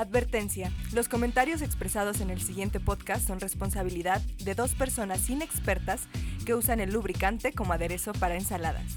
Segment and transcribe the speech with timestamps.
[0.00, 0.72] Advertencia.
[0.94, 6.08] Los comentarios expresados en el siguiente podcast son responsabilidad de dos personas inexpertas
[6.46, 8.96] que usan el lubricante como aderezo para ensaladas.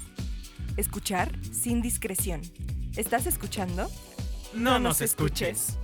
[0.78, 2.40] Escuchar sin discreción.
[2.96, 3.90] ¿Estás escuchando?
[4.54, 5.78] No, nos escuches.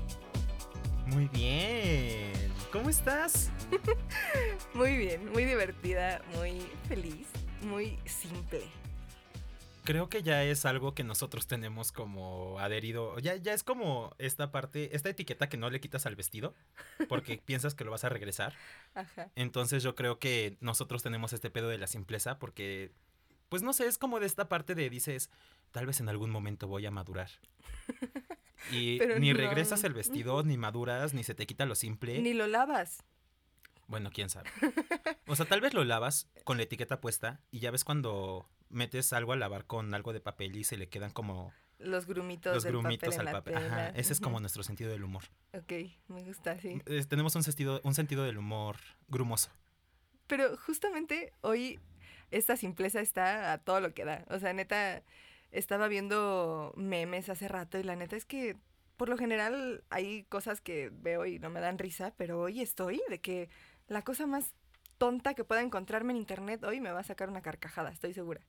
[1.09, 2.33] Muy bien.
[2.73, 3.51] ¿Cómo estás?
[4.75, 7.27] Muy bien, muy divertida, muy feliz,
[7.63, 8.63] muy simple.
[9.91, 13.19] Creo que ya es algo que nosotros tenemos como adherido.
[13.19, 16.55] Ya, ya es como esta parte, esta etiqueta que no le quitas al vestido
[17.09, 18.55] porque piensas que lo vas a regresar.
[18.95, 19.33] Ajá.
[19.35, 22.93] Entonces yo creo que nosotros tenemos este pedo de la simpleza porque,
[23.49, 25.29] pues no sé, es como de esta parte de dices,
[25.73, 27.31] tal vez en algún momento voy a madurar.
[28.71, 29.39] Y Pero ni no.
[29.39, 32.21] regresas el vestido, ni maduras, ni se te quita lo simple.
[32.21, 33.03] Ni lo lavas.
[33.87, 34.51] Bueno, quién sabe.
[35.27, 39.13] O sea, tal vez lo lavas con la etiqueta puesta y ya ves cuando metes
[39.13, 42.65] algo a lavar con algo de papel y se le quedan como Los grumitos los
[42.65, 43.57] del grumitos papel al papel.
[43.57, 45.25] Ajá, ese es como nuestro sentido del humor.
[45.53, 45.73] Ok,
[46.09, 46.81] me gusta, sí.
[46.87, 48.77] Eh, tenemos un sentido, un sentido del humor
[49.09, 49.51] grumoso.
[50.27, 51.81] Pero justamente hoy
[52.31, 54.25] esta simpleza está a todo lo que da.
[54.31, 55.03] O sea, neta,
[55.51, 58.57] estaba viendo memes hace rato y la neta es que
[58.97, 63.01] por lo general hay cosas que veo y no me dan risa, pero hoy estoy
[63.09, 63.49] de que
[63.89, 64.55] la cosa más
[64.99, 68.43] tonta que pueda encontrarme en internet hoy me va a sacar una carcajada, estoy segura.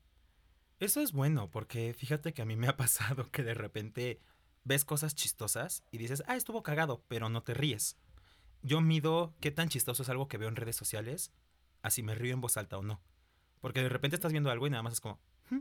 [0.81, 4.19] Eso es bueno porque fíjate que a mí me ha pasado que de repente
[4.63, 7.97] ves cosas chistosas y dices, ah, estuvo cagado, pero no te ríes.
[8.63, 11.31] Yo mido qué tan chistoso es algo que veo en redes sociales,
[11.83, 12.99] así me río en voz alta o no.
[13.59, 15.19] Porque de repente estás viendo algo y nada más es como,
[15.51, 15.59] "Hmm",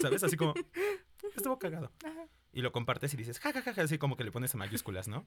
[0.00, 0.22] ¿sabes?
[0.22, 0.54] Así como,
[1.36, 1.90] estuvo cagado.
[2.04, 2.28] Ajá.
[2.52, 5.26] Y lo compartes y dices, jajaja, así como que le pones en mayúsculas, ¿no?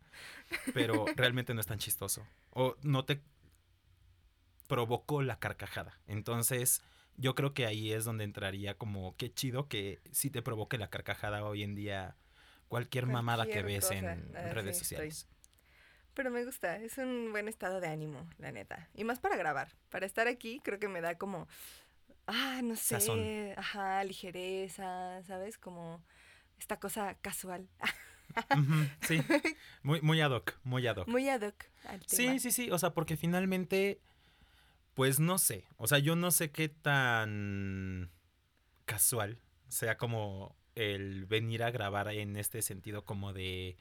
[0.73, 2.25] Pero realmente no es tan chistoso.
[2.51, 3.21] O no te
[4.69, 5.99] provocó la carcajada.
[6.07, 6.81] Entonces,
[7.19, 10.89] yo creo que ahí es donde entraría como, qué chido que sí te provoque la
[10.89, 12.15] carcajada hoy en día
[12.69, 14.07] cualquier mamada que ves en.
[14.35, 15.27] Ah, redes sí, sociales.
[16.13, 18.89] Pero me gusta, es un buen estado de ánimo, la neta.
[18.95, 19.69] Y más para grabar.
[19.89, 21.47] Para estar aquí creo que me da como,
[22.27, 23.53] ah, no sé, Sazón.
[23.57, 25.57] ajá, ligereza, ¿sabes?
[25.57, 26.01] Como
[26.57, 27.67] esta cosa casual.
[29.01, 29.19] Sí,
[29.83, 31.07] muy, muy ad hoc, muy ad hoc.
[31.07, 32.07] Muy ad hoc al tema.
[32.07, 34.01] Sí, sí, sí, o sea, porque finalmente,
[34.99, 38.11] pues no sé, o sea, yo no sé qué tan
[38.83, 39.39] casual
[39.69, 43.77] sea como el venir a grabar en este sentido como de,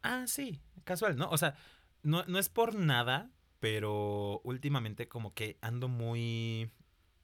[0.00, 1.28] ah, sí, casual, ¿no?
[1.28, 1.56] O sea,
[2.02, 6.70] no, no es por nada, pero últimamente como que ando muy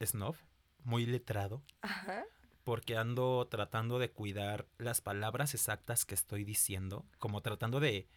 [0.05, 0.37] snob,
[0.85, 2.25] muy letrado, Ajá.
[2.65, 8.09] porque ando tratando de cuidar las palabras exactas que estoy diciendo, como tratando de,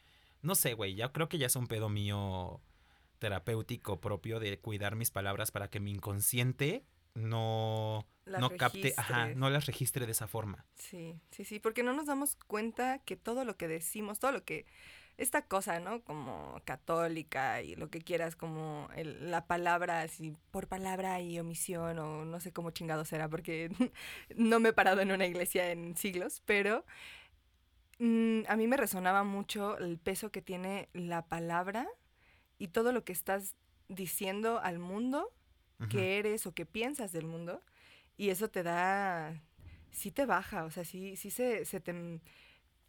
[0.41, 2.61] no sé, güey, ya creo que ya es un pedo mío
[3.23, 6.83] terapéutico propio de cuidar mis palabras para que mi inconsciente
[7.15, 10.65] no, Las no capte, ajá, no las registre de esa forma.
[10.75, 14.43] Sí, sí, sí, porque no nos damos cuenta que todo lo que decimos, todo lo
[14.43, 14.65] que,
[15.17, 16.01] esta cosa, ¿no?
[16.03, 21.97] Como católica y lo que quieras, como el- la palabra, así, por palabra y omisión,
[21.99, 23.69] o no sé cómo chingado será, porque
[24.35, 26.83] no me he parado en una iglesia en siglos, pero
[27.99, 31.87] mm, a mí me resonaba mucho el peso que tiene la palabra
[32.63, 33.57] y todo lo que estás
[33.89, 35.33] diciendo al mundo
[35.89, 37.61] que eres o que piensas del mundo
[38.15, 39.43] y eso te da,
[39.91, 42.21] sí te baja, o sea, sí, sí se, se te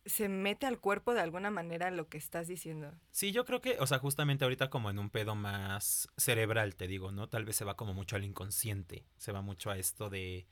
[0.07, 2.93] se mete al cuerpo de alguna manera lo que estás diciendo.
[3.11, 6.87] Sí, yo creo que, o sea, justamente ahorita como en un pedo más cerebral, te
[6.87, 7.29] digo, ¿no?
[7.29, 10.47] Tal vez se va como mucho al inconsciente, se va mucho a esto de,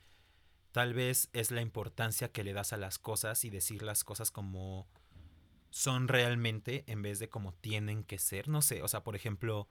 [0.73, 4.33] tal vez es la importancia que le das a las cosas y decir las cosas
[4.33, 4.89] como
[5.73, 9.69] son realmente en vez de como tienen que ser, no sé, o sea, por ejemplo,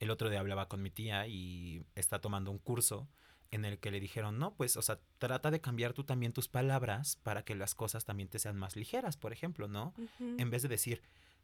[0.00, 3.08] el otro día hablaba con mi tía y está tomando un curso
[3.52, 6.48] en el que le dijeron, no, pues, o sea, trata de cambiar tú también tus
[6.48, 9.94] palabras para que las cosas también te sean más ligeras, por ejemplo, ¿no?
[10.36, 11.02] En vez de decir,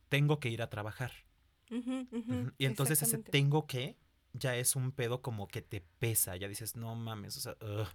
[0.08, 1.12] tengo que ir a trabajar.
[2.58, 3.96] Y entonces ese tengo que
[4.32, 7.88] ya es un pedo como que te pesa, ya dices, no mames, o sea, ugh".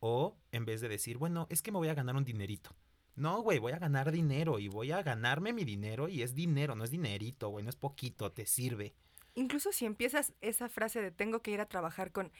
[0.00, 2.74] o en vez de decir, bueno, es que me voy a ganar un dinerito.
[3.16, 6.74] No, güey, voy a ganar dinero y voy a ganarme mi dinero y es dinero,
[6.74, 8.94] no es dinerito, güey, no es poquito, te sirve.
[9.34, 12.32] Incluso si empiezas esa frase de tengo que ir a trabajar con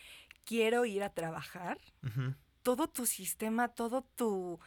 [0.44, 1.78] quiero ir a trabajar,
[2.62, 4.58] todo tu sistema, todo tu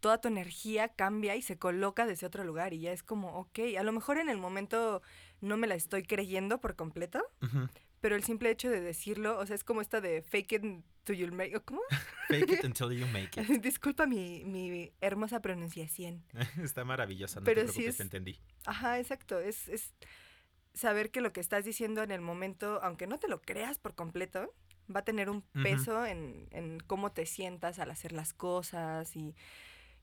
[0.00, 3.60] toda tu energía cambia y se coloca desde otro lugar y ya es como, ok,
[3.78, 5.00] a lo mejor en el momento
[5.40, 7.22] no me la estoy creyendo por completo,
[8.00, 10.64] pero el simple hecho de decirlo, o sea, es como esta de fake it
[11.06, 11.80] you make, ¿o ¿cómo?
[12.28, 13.48] Fake it until you make it.
[13.62, 16.22] Disculpa mi, mi hermosa pronunciación.
[16.62, 18.38] Está maravillosa, no Pero te sí es- te entendí.
[18.66, 19.40] Ajá, exacto.
[19.40, 19.92] Es, es
[20.74, 23.94] saber que lo que estás diciendo en el momento, aunque no te lo creas por
[23.94, 24.54] completo,
[24.94, 29.34] va a tener un peso en, en cómo te sientas al hacer las cosas y,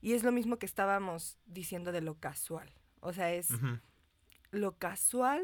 [0.00, 2.72] y es lo mismo que estábamos diciendo de lo casual.
[3.00, 3.48] O sea, es
[4.50, 5.42] lo casual.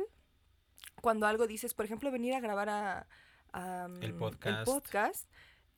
[1.01, 3.07] Cuando algo dices, por ejemplo, venir a grabar a,
[4.01, 4.65] El podcast.
[4.65, 5.29] podcast,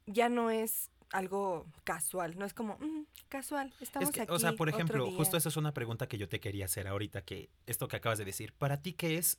[0.07, 4.33] ya no es algo casual, no es como "Mm, casual, estamos Es que, aquí.
[4.33, 5.17] o sea, por ejemplo, día".
[5.17, 8.19] justo eso es una pregunta que yo te quería hacer ahorita, que esto que acabas
[8.19, 9.39] de decir, ¿para ti qué es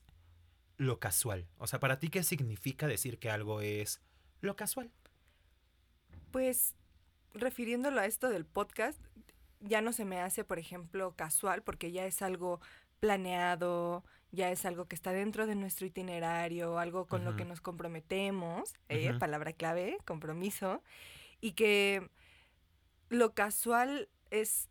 [0.78, 1.48] lo casual?
[1.58, 4.02] O sea, ¿para ti qué significa decir que algo es
[4.42, 4.92] lo casual?
[6.32, 6.76] Pues
[7.34, 9.00] refiriéndolo a esto del podcast,
[9.60, 12.62] ya no se me hace, por ejemplo, casual, porque ya es algo
[13.00, 17.62] planeado, ya es algo que está dentro de nuestro itinerario, algo con lo que nos
[17.62, 20.84] comprometemos, eh, palabra clave, compromiso,
[21.42, 22.10] y que
[23.10, 24.70] lo casual es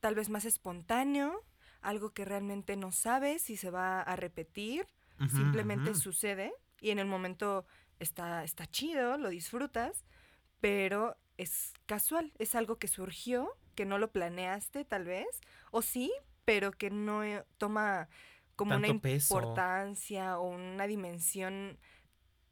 [0.00, 1.44] tal vez más espontáneo,
[1.82, 4.86] algo que realmente no sabes si se va a repetir,
[5.30, 7.66] simplemente sucede y en el momento
[7.98, 10.04] está, está chido, lo disfrutas,
[10.60, 15.40] pero es casual, es algo que surgió, que no lo planeaste tal vez,
[15.70, 16.12] o sí,
[16.44, 18.08] pero que no eh, toma
[18.56, 19.34] como una peso.
[19.34, 21.78] importancia o una dimensión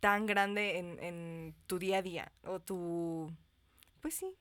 [0.01, 3.33] tan grande en, en tu día a día o tu...
[4.01, 4.37] Pues sí,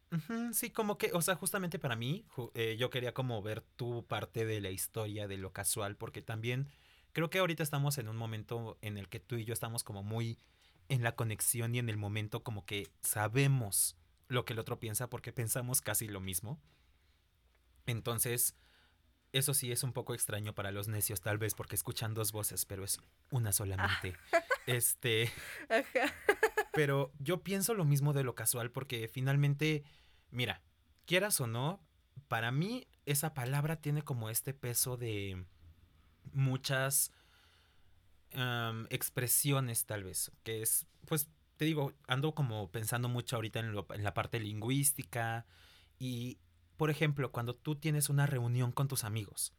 [0.53, 2.25] Sí, como que, o sea, justamente para mí,
[2.55, 6.67] eh, yo quería como ver tu parte de la historia de lo casual, porque también
[7.13, 10.01] creo que ahorita estamos en un momento en el que tú y yo estamos como
[10.01, 10.39] muy
[10.89, 13.95] en la conexión y en el momento como que sabemos
[14.27, 16.59] lo que el otro piensa porque pensamos casi lo mismo.
[17.85, 18.55] Entonces,
[19.33, 22.65] eso sí es un poco extraño para los necios tal vez porque escuchan dos voces,
[22.65, 22.99] pero es
[23.29, 24.15] una solamente.
[24.67, 25.31] Este...
[25.69, 26.13] Ajá.
[26.73, 29.83] Pero yo pienso lo mismo de lo casual porque finalmente,
[30.29, 30.61] mira,
[31.05, 31.83] quieras o no,
[32.27, 35.45] para mí esa palabra tiene como este peso de
[36.31, 37.11] muchas
[38.89, 43.87] expresiones tal vez, que es, pues, te digo, ando como pensando mucho ahorita en, lo-
[43.93, 45.45] en la parte lingüística
[45.99, 46.39] y,
[46.81, 49.53] por ejemplo, cuando tú tienes una reunión con tus amigos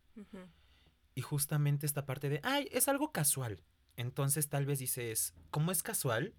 [1.15, 3.63] y justamente esta parte de, ay, es algo casual.
[3.95, 6.35] Entonces tal vez dices, como es casual,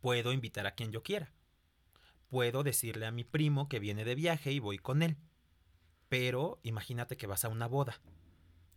[0.00, 1.32] puedo invitar a quien yo quiera.
[2.28, 5.16] Puedo decirle a mi primo que viene de viaje y voy con él.
[6.08, 8.00] Pero imagínate que vas a una boda.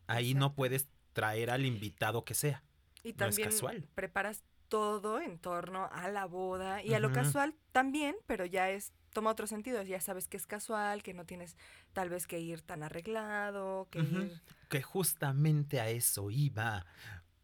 [0.06, 2.64] Ahí no puedes traer al invitado que sea.
[3.02, 3.88] Y No es también casual.
[3.96, 8.94] preparas todo en torno a la boda y a lo casual también, pero ya es
[9.16, 11.56] toma otro sentido, ya sabes que es casual, que no tienes
[11.94, 16.86] tal vez que ir tan arreglado, que ir Que justamente a eso iba.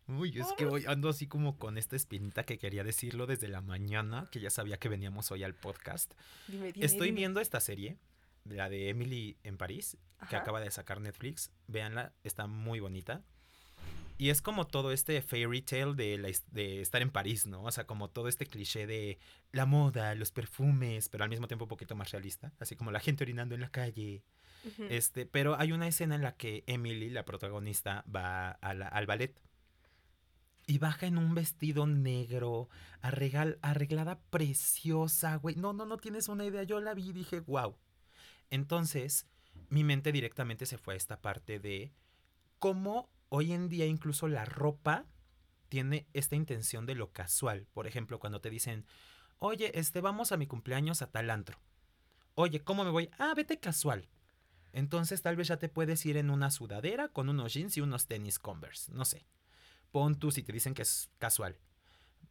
[0.07, 3.61] Uy, es que hoy ando así como con esta espinita que quería decirlo desde la
[3.61, 6.13] mañana, que ya sabía que veníamos hoy al podcast.
[6.49, 7.19] dime, dime, Estoy dime.
[7.19, 7.97] viendo esta serie,
[8.43, 9.97] la de Emily en París,
[10.29, 11.51] que acaba de sacar Netflix.
[11.67, 13.23] Véanla, está muy bonita.
[14.17, 17.63] Y es como todo este fairy tale de, la de estar en París, ¿no?
[17.63, 19.17] O sea, como todo este cliché de
[19.51, 22.53] la moda, los perfumes, pero al mismo tiempo un poquito más realista.
[22.59, 24.23] Así como la gente orinando en la calle.
[24.89, 29.07] Este, pero hay una escena en la que Emily, la protagonista, va a la- al
[29.07, 29.41] ballet.
[30.67, 32.69] Y baja en un vestido negro,
[33.01, 35.55] arregal- arreglada preciosa, güey.
[35.55, 36.61] No, no, no tienes una idea.
[36.61, 37.75] Yo la vi y dije, wow.
[38.51, 39.25] Entonces,
[39.69, 41.91] mi mente directamente se fue a esta parte de
[42.59, 45.05] cómo hoy en día incluso la ropa
[45.69, 47.65] tiene esta intención de lo casual.
[47.73, 48.85] Por ejemplo, cuando te dicen,
[49.39, 51.57] oye, este, vamos a mi cumpleaños a tal antro.
[52.35, 53.09] Oye, ¿cómo me voy?
[53.17, 54.09] Ah, vete casual.
[54.73, 58.05] Entonces tal vez ya te puedes ir en una sudadera con unos jeans y unos
[58.05, 58.91] tenis Converse.
[58.91, 59.25] No sé.
[59.91, 61.57] Pon tú si te dicen que es casual.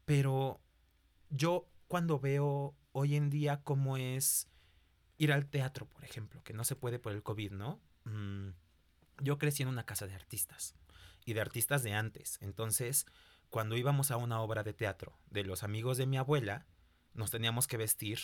[0.04, 0.60] Pero
[1.30, 4.48] yo cuando veo hoy en día cómo es
[5.16, 7.80] ir al teatro, por ejemplo, que no se puede por el COVID, ¿no?
[8.04, 8.50] Mm,
[9.20, 10.74] yo crecí en una casa de artistas
[11.24, 12.38] y de artistas de antes.
[12.40, 13.06] Entonces,
[13.48, 16.66] cuando íbamos a una obra de teatro de los amigos de mi abuela,
[17.14, 18.18] nos teníamos que vestir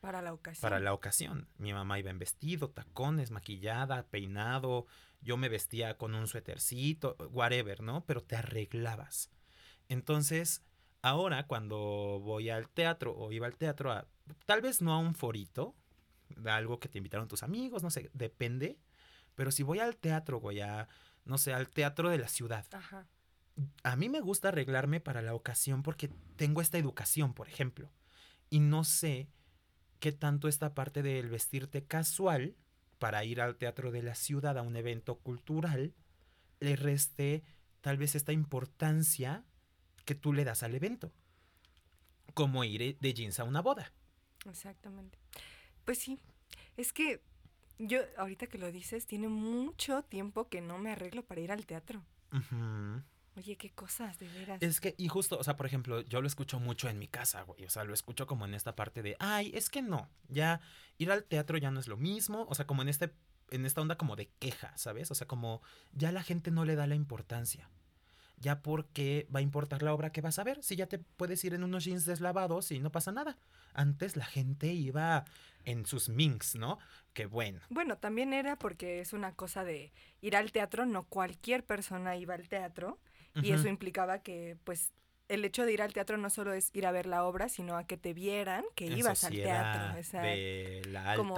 [0.00, 0.62] para la ocasión.
[0.62, 1.48] para la ocasión.
[1.58, 4.86] Mi mamá iba en vestido, tacones, maquillada, peinado.
[5.20, 8.04] Yo me vestía con un suétercito, whatever, ¿no?
[8.06, 9.30] Pero te arreglabas.
[9.88, 10.62] Entonces,
[11.02, 14.06] ahora cuando voy al teatro o iba al teatro, a,
[14.46, 15.74] tal vez no a un forito,
[16.28, 18.78] de algo que te invitaron tus amigos, no sé, depende.
[19.38, 20.88] Pero si voy al teatro, voy a,
[21.24, 22.66] no sé, al teatro de la ciudad.
[22.72, 23.06] Ajá.
[23.84, 27.88] A mí me gusta arreglarme para la ocasión porque tengo esta educación, por ejemplo.
[28.50, 29.28] Y no sé
[30.00, 32.56] qué tanto esta parte del vestirte casual
[32.98, 35.94] para ir al teatro de la ciudad a un evento cultural
[36.58, 37.44] le reste
[37.80, 39.44] tal vez esta importancia
[40.04, 41.12] que tú le das al evento.
[42.34, 43.92] Como ir de jeans a una boda.
[44.50, 45.16] Exactamente.
[45.84, 46.18] Pues sí,
[46.76, 47.22] es que
[47.78, 51.66] yo, ahorita que lo dices, tiene mucho tiempo que no me arreglo para ir al
[51.66, 52.04] teatro.
[52.32, 53.02] Ujú.
[53.36, 54.60] Oye, qué cosas, de veras.
[54.60, 57.42] Es que, y justo, o sea, por ejemplo, yo lo escucho mucho en mi casa,
[57.42, 57.64] güey.
[57.64, 60.60] O sea, lo escucho como en esta parte de, ay, es que no, ya
[60.98, 62.46] ir al teatro ya no es lo mismo.
[62.48, 63.14] O sea, como en este,
[63.50, 65.12] en esta onda como de queja, ¿sabes?
[65.12, 67.70] O sea, como ya la gente no le da la importancia.
[68.40, 70.62] Ya porque va a importar la obra que vas a ver.
[70.62, 73.38] Si ya te puedes ir en unos jeans deslavados y no pasa nada.
[73.74, 75.24] Antes la gente iba
[75.64, 76.78] en sus minks, ¿no?
[77.12, 77.60] Qué bueno.
[77.68, 82.34] Bueno, también era porque es una cosa de ir al teatro, no cualquier persona iba
[82.34, 82.98] al teatro
[83.34, 84.92] y eso implicaba que, pues,
[85.28, 87.76] el hecho de ir al teatro no solo es ir a ver la obra, sino
[87.76, 89.98] a que te vieran que ibas al teatro.
[89.98, 91.16] O de la alta.
[91.16, 91.36] Como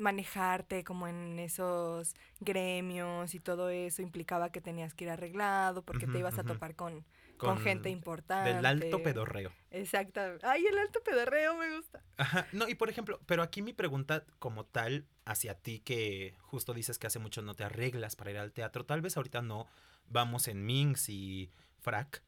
[0.00, 6.06] manejarte como en esos gremios y todo eso implicaba que tenías que ir arreglado porque
[6.06, 7.04] te ibas a topar con,
[7.36, 8.54] con, gente importante.
[8.54, 9.52] Del alto pedorreo.
[9.70, 10.20] Exacto.
[10.42, 12.02] Ay, el alto pedorreo me gusta.
[12.16, 12.46] Ajá.
[12.52, 16.98] No, y por ejemplo, pero aquí mi pregunta como tal hacia ti que justo dices
[16.98, 19.68] que hace mucho no te arreglas para ir al teatro, tal vez ahorita no
[20.08, 22.22] vamos en Minx y Frac.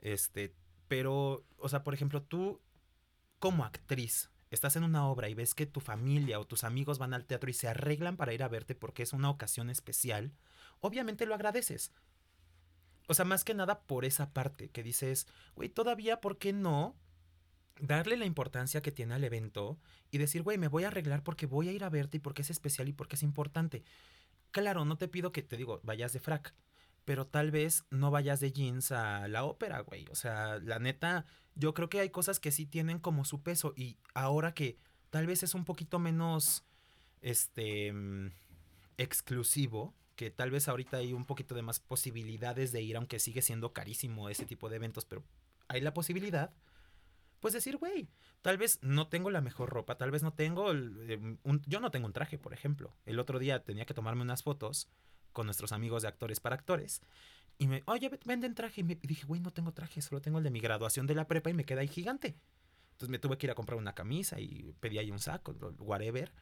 [0.00, 0.54] Este,
[0.88, 2.60] pero, o sea, por ejemplo, tú
[3.38, 7.14] como actriz, estás en una obra y ves que tu familia o tus amigos van
[7.14, 10.32] al teatro y se arreglan para ir a verte porque es una ocasión especial,
[10.80, 11.92] obviamente lo agradeces.
[13.08, 16.96] O sea, más que nada por esa parte que dices, güey, todavía, ¿por qué no
[17.78, 19.78] darle la importancia que tiene al evento
[20.10, 22.42] y decir, güey, me voy a arreglar porque voy a ir a verte y porque
[22.42, 23.84] es especial y porque es importante?
[24.50, 26.54] Claro, no te pido que te digo, vayas de frac,
[27.06, 30.06] pero tal vez no vayas de jeans a la ópera, güey.
[30.10, 33.72] O sea, la neta, yo creo que hay cosas que sí tienen como su peso
[33.76, 34.76] y ahora que
[35.10, 36.64] tal vez es un poquito menos,
[37.22, 38.32] este, mm,
[38.98, 43.40] exclusivo, que tal vez ahorita hay un poquito de más posibilidades de ir, aunque sigue
[43.40, 45.22] siendo carísimo ese tipo de eventos, pero
[45.68, 46.52] hay la posibilidad,
[47.38, 48.08] pues decir, güey,
[48.42, 52.06] tal vez no tengo la mejor ropa, tal vez no tengo, eh, yo no tengo
[52.06, 52.96] un traje, por ejemplo.
[53.04, 54.90] El otro día tenía que tomarme unas fotos
[55.36, 57.02] con nuestros amigos de actores para actores.
[57.58, 58.80] Y me, oye, venden traje.
[58.80, 61.28] Y me dije, güey, no tengo traje, solo tengo el de mi graduación de la
[61.28, 62.38] prepa y me queda ahí gigante.
[62.92, 66.32] Entonces me tuve que ir a comprar una camisa y pedí ahí un saco, whatever.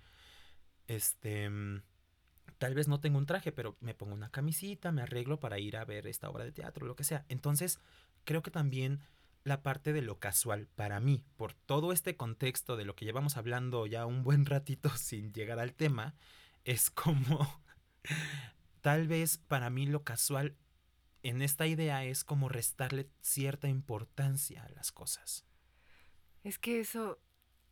[0.86, 1.50] Este,
[2.58, 5.76] tal vez no tengo un traje, pero me pongo una camisita, me arreglo para ir
[5.76, 7.24] a ver esta obra de teatro, lo que sea.
[7.28, 7.80] Entonces,
[8.22, 9.00] creo que también
[9.42, 13.36] la parte de lo casual para mí, por todo este contexto de lo que llevamos
[13.36, 16.14] hablando ya un buen ratito sin llegar al tema,
[16.62, 17.64] es como
[18.84, 20.58] tal vez para mí lo casual
[21.22, 25.46] en esta idea es como restarle cierta importancia a las cosas.
[26.42, 27.18] Es que eso,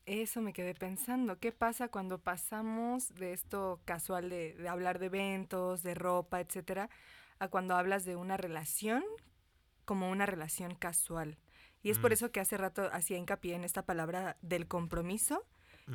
[0.06, 1.38] eso me quedé pensando.
[1.38, 6.88] ¿Qué pasa cuando pasamos de esto casual de, de hablar de eventos, de ropa, etcétera,
[7.38, 9.04] a cuando hablas de una relación
[9.84, 11.36] como una relación casual?
[11.82, 12.14] Y es por mm.
[12.14, 15.46] eso que hace rato hacía hincapié en esta palabra del compromiso.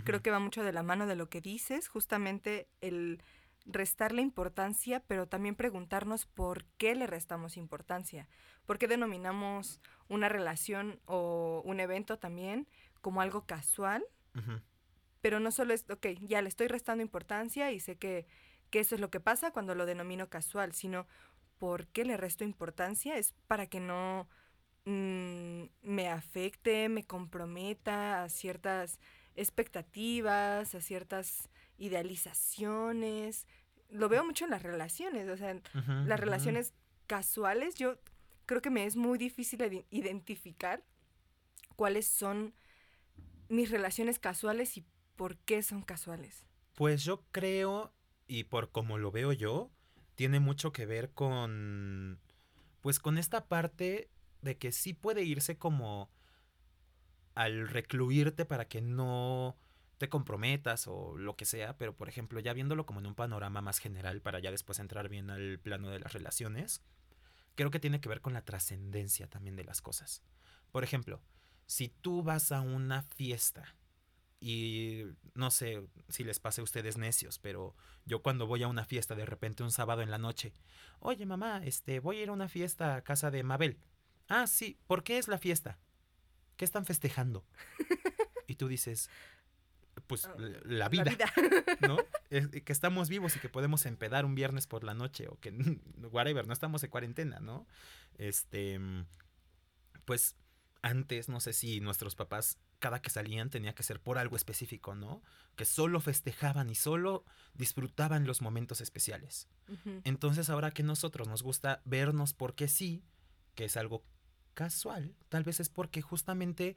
[0.04, 3.24] Creo que va mucho de la mano de lo que dices, justamente el
[3.68, 8.28] restarle importancia, pero también preguntarnos por qué le restamos importancia.
[8.66, 12.68] ¿Por qué denominamos una relación o un evento también
[13.02, 14.04] como algo casual?
[15.22, 18.28] Pero no solo es, ok, ya le estoy restando importancia y sé que,
[18.70, 21.08] que eso es lo que pasa cuando lo denomino casual, sino
[21.58, 24.28] por qué le resto importancia es para que no
[24.86, 29.00] mm, me afecte, me comprometa a ciertas
[29.38, 33.48] expectativas, a ciertas idealizaciones.
[33.90, 35.56] Lo veo mucho en las relaciones, o sea,
[36.06, 36.74] las relaciones
[37.06, 37.98] casuales, yo
[38.46, 40.84] creo que me es muy difícil identificar
[41.76, 42.54] cuáles son
[43.48, 46.46] mis relaciones casuales y por qué son casuales.
[46.74, 47.94] Pues yo creo,
[48.28, 49.72] y por como lo veo yo,
[50.16, 52.20] tiene mucho que ver con,
[52.82, 54.10] pues con esta parte
[54.42, 56.10] de que sí puede irse como
[57.38, 59.56] al recluirte para que no
[60.00, 63.62] te comprometas o lo que sea, pero por ejemplo, ya viéndolo como en un panorama
[63.62, 66.82] más general para ya después entrar bien al plano de las relaciones,
[67.54, 70.24] creo que tiene que ver con la trascendencia también de las cosas.
[70.72, 71.22] Por ejemplo,
[71.68, 73.76] si tú vas a una fiesta
[74.40, 75.04] y
[75.36, 77.76] no sé si les pase a ustedes necios, pero
[78.06, 80.54] yo cuando voy a una fiesta de repente un sábado en la noche,
[81.00, 83.80] oye mamá, este, voy a ir a una fiesta a casa de Mabel.
[84.28, 85.78] Ah, sí, ¿por qué es la fiesta?
[86.58, 87.46] ¿Qué están festejando?
[88.48, 89.10] y tú dices,
[90.08, 90.36] pues ah,
[90.66, 91.12] la vida,
[91.82, 91.98] ¿no?
[92.30, 95.52] que estamos vivos y que podemos empedar un viernes por la noche o que
[96.12, 97.68] whatever, no estamos en cuarentena, ¿no?
[98.18, 98.80] Este
[100.06, 100.36] pues
[100.82, 104.96] antes no sé si nuestros papás cada que salían tenía que ser por algo específico,
[104.96, 105.24] ¿no?
[105.56, 109.48] Que solo festejaban y solo disfrutaban los momentos especiales.
[110.04, 113.04] Entonces ahora que nosotros nos gusta vernos porque sí,
[113.56, 114.04] que es algo
[114.58, 116.76] casual, tal vez es porque justamente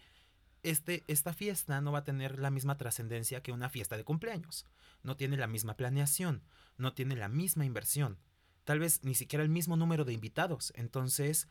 [0.62, 4.66] este, esta fiesta no va a tener la misma trascendencia que una fiesta de cumpleaños.
[5.02, 6.42] No tiene la misma planeación,
[6.76, 8.18] no tiene la misma inversión,
[8.64, 10.75] tal vez ni siquiera el mismo número de invitados.
[10.76, 11.49] Entonces,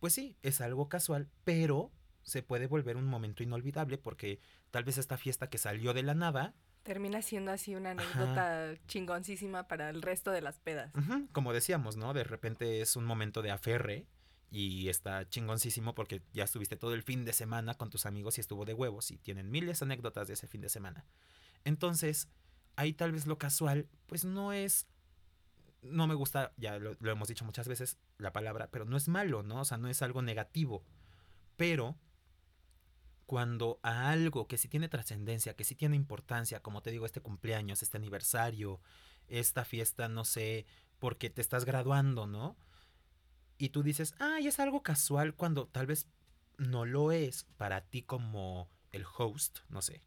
[0.00, 1.90] pues sí, es algo casual, pero
[2.24, 4.38] se puede volver un momento inolvidable porque
[4.70, 9.66] tal vez esta fiesta que salió de la nada termina siendo así una anécdota chingoncísima
[9.66, 10.92] para el resto de las pedas.
[11.32, 12.12] Como decíamos, ¿no?
[12.12, 14.06] De repente es un momento de aferre
[14.50, 18.40] y está chingoncísimo porque ya estuviste todo el fin de semana con tus amigos y
[18.40, 21.06] estuvo de huevos y tienen miles de anécdotas de ese fin de semana.
[21.64, 22.28] Entonces,
[22.76, 24.86] ahí tal vez lo casual, pues no es
[25.82, 29.08] no me gusta, ya lo, lo, hemos dicho muchas veces, la palabra, pero no es
[29.08, 29.62] malo, ¿no?
[29.62, 30.84] O sea, no es algo negativo.
[31.56, 31.96] Pero
[33.30, 37.20] cuando a algo que sí tiene trascendencia, que sí tiene importancia, como te digo, este
[37.20, 38.80] cumpleaños, este aniversario,
[39.28, 40.66] esta fiesta, no sé,
[40.98, 42.56] porque te estás graduando, ¿no?
[43.60, 46.08] Y tú dices, ay, es algo casual cuando tal vez
[46.58, 50.02] no lo es para ti como el host, no sé.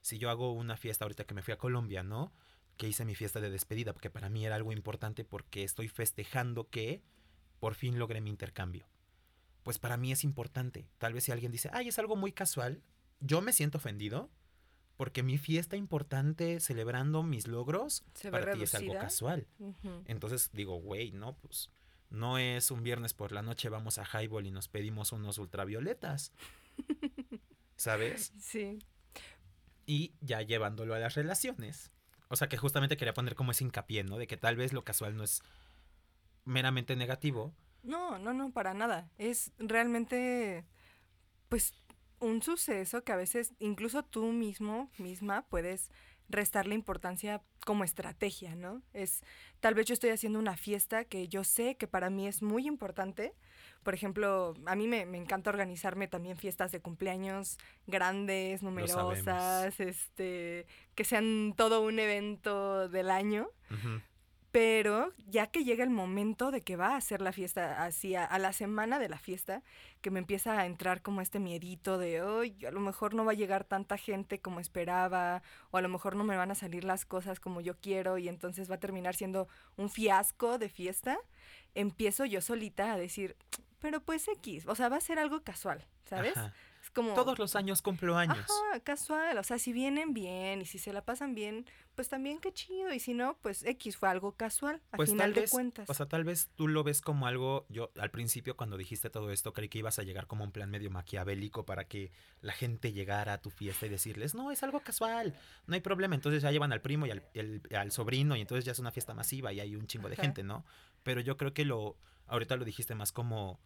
[0.00, 2.32] Si yo hago una fiesta ahorita que me fui a Colombia, ¿no?
[2.76, 6.68] Que hice mi fiesta de despedida, porque para mí era algo importante porque estoy festejando
[6.68, 7.02] que
[7.58, 8.86] por fin logré mi intercambio
[9.62, 10.88] pues para mí es importante.
[10.98, 12.82] Tal vez si alguien dice, ay, es algo muy casual,
[13.20, 14.30] yo me siento ofendido
[14.96, 19.46] porque mi fiesta importante celebrando mis logros para ti es algo casual.
[20.06, 21.70] Entonces digo, güey, no, pues
[22.10, 26.32] no es un viernes por la noche vamos a Highball y nos pedimos unos ultravioletas.
[27.76, 28.32] ¿Sabes?
[28.38, 28.78] Sí.
[29.86, 31.90] Y ya llevándolo a las relaciones.
[32.28, 34.18] O sea que justamente quería poner como ese hincapié, ¿no?
[34.18, 35.42] De que tal vez lo casual no es
[36.44, 39.10] meramente negativo, no, no, no, para nada.
[39.18, 40.64] Es realmente,
[41.48, 41.74] pues,
[42.18, 45.90] un suceso que a veces incluso tú mismo, misma, puedes
[46.30, 48.82] restarle importancia como estrategia, ¿no?
[48.92, 49.22] Es,
[49.60, 52.66] tal vez yo estoy haciendo una fiesta que yo sé que para mí es muy
[52.66, 53.34] importante.
[53.82, 61.04] Por ejemplo, a mí me, encanta organizarme también fiestas de cumpleaños grandes, numerosas, este, que
[61.04, 63.48] sean todo un evento del año.
[64.52, 68.36] Pero ya que llega el momento de que va a hacer la fiesta, así a,
[68.38, 69.62] la semana de la fiesta,
[70.00, 73.32] que me empieza a entrar como este miedito de, hoy a lo mejor no va
[73.32, 76.82] a llegar tanta gente como esperaba, o a lo mejor no me van a salir
[76.82, 81.18] las cosas como yo quiero, y entonces va a terminar siendo un fiasco de fiesta,
[81.76, 83.36] empiezo yo solita a decir,
[83.78, 86.34] pero pues X, o sea, va a ser algo casual, ¿sabes?
[86.92, 88.38] Todos los años cumplo años.
[88.38, 89.38] Ajá, casual.
[89.38, 92.92] O sea, si vienen bien y si se la pasan bien, pues también qué chido.
[92.92, 95.88] Y si no, pues X fue algo casual, a pues final de cuentas.
[95.88, 97.66] O sea, tal vez tú lo ves como algo.
[97.68, 100.70] Yo al principio, cuando dijiste todo esto, creí que ibas a llegar como un plan
[100.70, 104.80] medio maquiavélico para que la gente llegara a tu fiesta y decirles, no, es algo
[104.80, 105.34] casual,
[105.66, 106.14] no hay problema.
[106.14, 109.52] Entonces ya llevan al primo y al, sobrino, y entonces ya es una fiesta masiva
[109.52, 110.64] y hay un chingo de gente, ¿no?
[111.02, 111.96] Pero yo creo que lo.
[112.26, 113.60] Ahorita lo dijiste más como.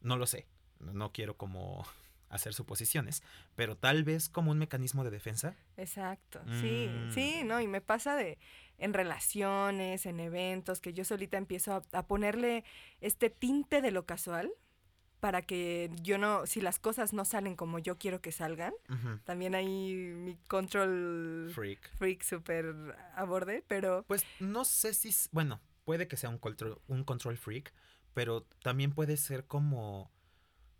[0.00, 0.46] No lo sé.
[0.80, 1.86] No quiero como
[2.30, 3.22] hacer suposiciones,
[3.56, 5.56] pero tal vez como un mecanismo de defensa.
[5.76, 7.12] Exacto, sí, mm.
[7.12, 7.60] sí, ¿no?
[7.60, 8.38] Y me pasa de
[8.78, 12.64] en relaciones, en eventos, que yo solita empiezo a, ponerle
[13.00, 14.50] este tinte de lo casual
[15.20, 18.72] para que yo no, si las cosas no salen como yo quiero que salgan,
[19.24, 22.74] también hay mi control freak, freak súper
[23.14, 24.02] a borde, pero...
[24.08, 27.74] Pues no sé si, bueno, puede que sea un control, un control freak,
[28.14, 30.10] pero también puede ser como,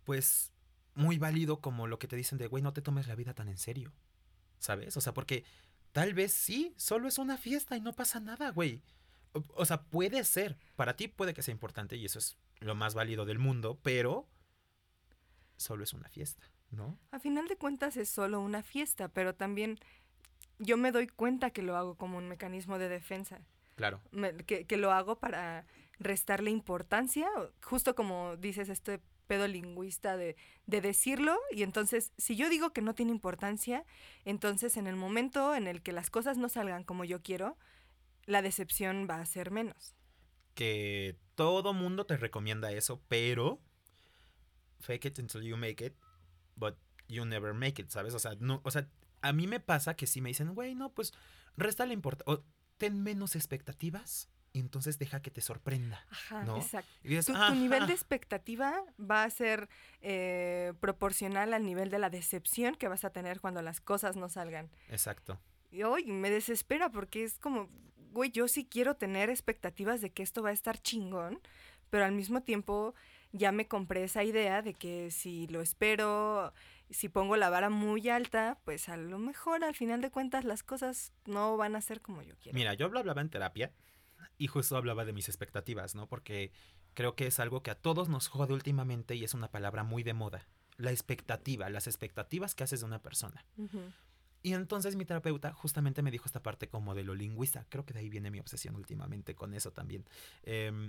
[0.05, 0.51] pues,
[0.95, 3.49] muy válido como lo que te dicen de, güey, no te tomes la vida tan
[3.49, 3.91] en serio.
[4.59, 4.95] ¿Sabes?
[4.97, 5.43] O sea, porque
[5.91, 8.81] tal vez sí, solo es una fiesta y no pasa nada, güey.
[9.33, 10.57] O, sea, puede ser.
[10.75, 14.27] Para ti puede que sea importante y eso es lo más válido del mundo, pero
[15.55, 16.97] solo es una fiesta, ¿no?
[17.11, 19.79] A final de cuentas es solo una fiesta, pero también
[20.59, 23.41] yo me doy cuenta que lo hago como un mecanismo de defensa.
[23.75, 24.01] Claro.
[24.45, 25.65] que, que, lo hago para
[25.97, 27.27] restarle importancia,
[27.63, 29.01] justo como dices, este
[29.31, 33.85] pedo lingüista de, de decirlo y entonces si yo digo que no tiene importancia,
[34.25, 37.57] entonces en el momento en el que las cosas no salgan como yo quiero,
[38.25, 39.95] la decepción va a ser menos.
[40.53, 43.61] Que todo mundo te recomienda eso, pero
[44.81, 45.93] fake it until you make it,
[46.57, 46.75] but
[47.07, 48.13] you never make it, ¿sabes?
[48.13, 48.89] O sea, no, o sea,
[49.21, 51.13] a mí me pasa que si me dicen, güey, no, pues
[51.55, 52.43] resta la importancia, o
[52.77, 56.05] ten menos expectativas entonces deja que te sorprenda.
[56.09, 56.89] Ajá, exacto.
[57.25, 59.69] tu, nivel de expectativa va a ser
[60.01, 64.29] eh, proporcional al nivel de la decepción que vas a tener cuando las cosas no
[64.29, 64.69] salgan.
[64.89, 65.39] Exacto.
[65.71, 67.69] Y hoy me desespera porque es como,
[68.11, 71.39] güey, yo sí quiero tener expectativas de que esto va a estar chingón,
[71.89, 72.93] pero al mismo tiempo
[73.31, 76.53] ya me compré esa idea de que si lo espero,
[76.89, 80.63] si pongo la vara muy alta, pues a lo mejor al final de cuentas las
[80.63, 82.57] cosas no van a ser como yo quiero.
[82.57, 83.71] Mira, yo hablaba en terapia
[84.41, 86.07] y justo hablaba de mis expectativas, ¿no?
[86.07, 86.51] Porque
[86.95, 90.01] creo que es algo que a todos nos jode últimamente y es una palabra muy
[90.01, 90.47] de moda.
[90.77, 93.45] La expectativa, las expectativas que haces de una persona.
[94.41, 97.67] Y entonces mi terapeuta justamente me dijo esta parte como de lo lingüista.
[97.69, 100.09] Creo que de ahí viene mi obsesión últimamente con eso también.
[100.41, 100.87] Em,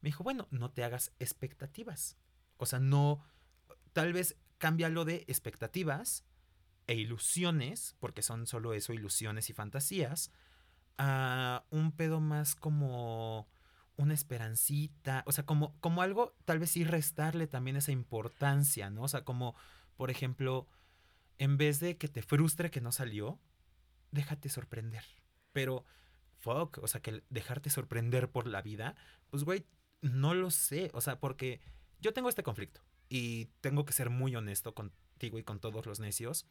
[0.00, 2.16] me dijo, bueno, no te hagas expectativas.
[2.56, 3.22] O sea, no,
[3.92, 6.24] tal vez cámbialo de expectativas
[6.86, 10.30] e ilusiones, porque son solo eso, ilusiones y fantasías,
[10.98, 13.48] a un pedo más como
[13.96, 19.02] una esperancita, o sea, como, como algo, tal vez sí restarle también esa importancia, ¿no?
[19.02, 19.54] O sea, como,
[19.96, 20.66] por ejemplo,
[21.38, 23.38] en vez de que te frustre que no salió,
[24.10, 25.04] déjate sorprender.
[25.52, 25.84] Pero,
[26.38, 28.96] fuck, o sea, que dejarte sorprender por la vida,
[29.30, 29.66] pues, güey,
[30.00, 31.60] no lo sé, o sea, porque
[32.00, 36.00] yo tengo este conflicto y tengo que ser muy honesto contigo y con todos los
[36.00, 36.46] necios.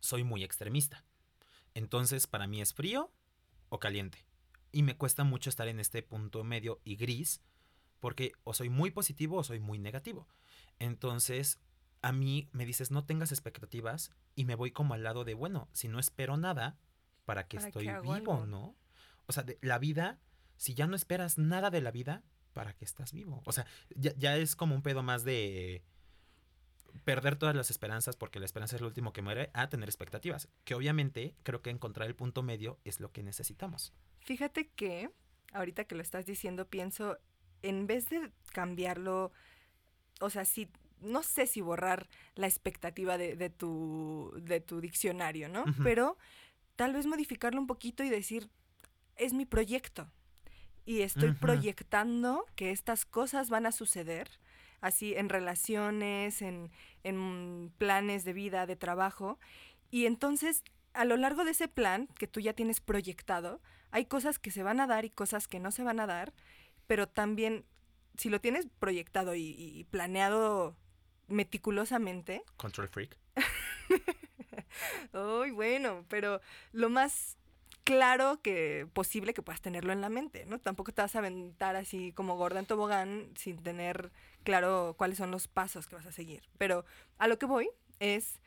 [0.00, 1.04] Soy muy extremista.
[1.74, 3.10] Entonces, para mí es frío
[3.74, 4.24] o caliente
[4.70, 7.42] y me cuesta mucho estar en este punto medio y gris
[7.98, 10.28] porque o soy muy positivo o soy muy negativo.
[10.78, 11.58] Entonces,
[12.00, 15.68] a mí me dices, no tengas expectativas y me voy como al lado de, bueno,
[15.72, 16.78] si no espero nada,
[17.24, 18.76] ¿para qué estoy vivo, no?
[19.26, 20.20] O sea, la vida,
[20.56, 23.42] si ya no esperas nada de la vida, ¿para qué estás vivo?
[23.46, 25.82] O sea, ya, ya es como un pedo más de
[27.04, 30.48] perder todas las esperanzas porque la esperanza es lo último que muere a tener expectativas,
[30.64, 33.92] que obviamente creo que encontrar el punto medio es lo que necesitamos.
[34.20, 35.10] Fíjate que,
[35.52, 37.18] ahorita que lo estás diciendo, pienso,
[37.62, 39.32] en vez de cambiarlo,
[40.20, 40.68] o sea, si,
[41.00, 45.64] no sé si borrar la expectativa de, tu, de tu diccionario, ¿no?
[45.82, 46.16] Pero
[46.76, 48.50] tal vez modificarlo un poquito y decir,
[49.16, 50.10] es mi proyecto.
[50.86, 54.28] Y estoy proyectando que estas cosas van a suceder,
[54.84, 56.70] así en relaciones, en,
[57.04, 59.38] en planes de vida, de trabajo.
[59.90, 64.38] Y entonces, a lo largo de ese plan que tú ya tienes proyectado, hay cosas
[64.38, 66.34] que se van a dar y cosas que no se van a dar,
[66.86, 67.64] pero también
[68.18, 70.76] si lo tienes proyectado y, planeado
[71.28, 72.42] meticulosamente.
[72.58, 73.16] Control freak.
[75.14, 76.42] Uy, bueno, pero
[76.72, 77.38] lo más
[77.84, 80.58] claro que posible que puedas tenerlo en la mente, ¿no?
[80.58, 84.10] Tampoco te vas a aventar así como gorda en tobogán sin tener
[84.44, 86.48] claro cuáles son los pasos que vas a seguir.
[86.58, 86.84] Pero
[87.18, 88.40] a lo que voy es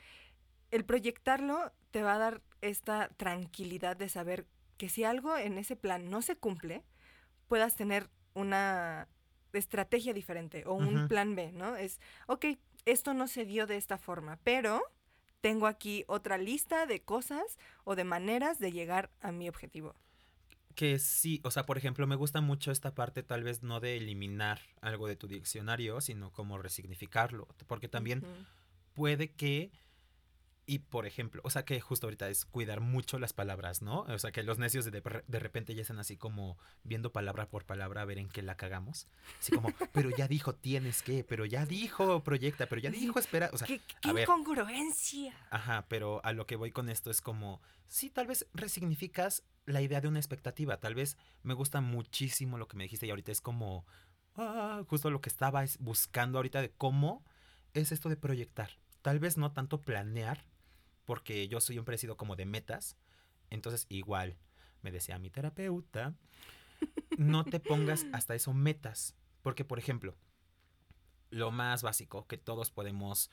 [0.72, 4.46] el proyectarlo te va a dar esta tranquilidad de saber
[4.78, 6.84] que si algo en ese plan no se cumple,
[7.48, 9.08] puedas tener una
[9.54, 11.76] estrategia diferente o un plan B, ¿no?
[11.76, 12.46] Es, ok,
[12.86, 14.82] esto no se dio de esta forma, pero
[15.42, 19.96] tengo aquí otra lista de cosas o de maneras de llegar a mi objetivo.
[20.78, 23.98] Que sí, o sea, por ejemplo, me gusta mucho esta parte tal vez no de
[23.98, 28.24] eliminar algo de tu diccionario, sino como resignificarlo, porque también
[28.94, 29.72] puede que
[30.70, 34.02] y por ejemplo, o sea que justo ahorita es cuidar mucho las palabras, ¿no?
[34.02, 37.64] O sea que los necios de, de repente ya están así como viendo palabra por
[37.64, 39.08] palabra a ver en qué la cagamos.
[39.40, 43.50] Así como, pero ya dijo tienes que, pero ya dijo proyecta, pero ya dijo espera.
[43.54, 45.34] O sea, qué, incongruencia.
[45.50, 49.82] Ajá, pero a lo que voy con esto es como, sí, tal vez resignificas la
[49.82, 50.82] idea de una expectativa.
[50.82, 53.86] Tal vez me gusta muchísimo lo que me dijiste y ahorita es como,
[54.36, 57.24] ah, justo lo que estaba buscando ahorita de cómo
[57.74, 58.72] es esto de proyectar.
[59.02, 60.44] Tal vez no tanto planear,
[61.08, 62.98] porque yo soy un sido como de metas.
[63.50, 64.38] Entonces, igual,
[64.82, 66.14] me decía mi terapeuta,
[67.18, 69.16] no te pongas hasta eso metas.
[69.42, 70.18] Porque, por ejemplo,
[71.30, 73.32] lo más básico que todos podemos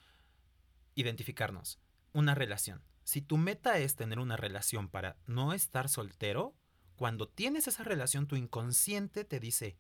[0.95, 1.81] identificarnos,
[2.13, 2.81] una relación.
[3.03, 6.55] Si tu meta es tener una relación para no estar soltero,
[6.95, 9.77] cuando tienes esa relación, tu inconsciente te dice,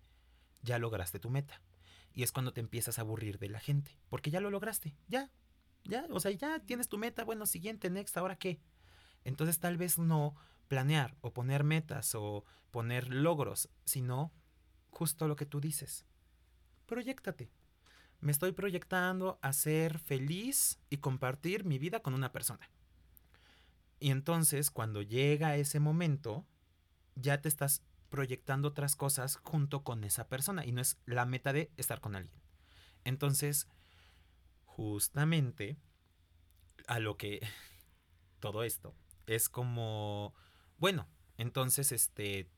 [0.63, 1.63] ya lograste tu meta.
[2.13, 5.31] Y es cuando te empiezas a aburrir de la gente, porque ya lo lograste, ya,
[5.85, 8.61] ya, o sea, ya tienes tu meta, bueno, siguiente, next, ¿ahora qué?
[9.25, 10.35] Entonces tal vez no
[10.69, 14.33] planear o poner metas o poner logros, sino
[14.91, 16.05] justo lo que tú dices.
[16.87, 17.51] Proyectate.
[18.21, 22.71] Me estoy proyectando a ser feliz y compartir mi vida con una persona.
[24.01, 26.47] Y entonces cuando llega ese momento,
[27.15, 31.53] ya te estás proyectando otras cosas junto con esa persona y no es la meta
[31.53, 32.41] de estar con alguien.
[33.05, 33.67] Entonces,
[34.77, 35.79] justamente
[36.89, 37.41] a lo que
[38.41, 38.95] todo esto
[39.27, 40.35] es como,
[40.79, 41.09] bueno,
[41.39, 42.51] entonces, este,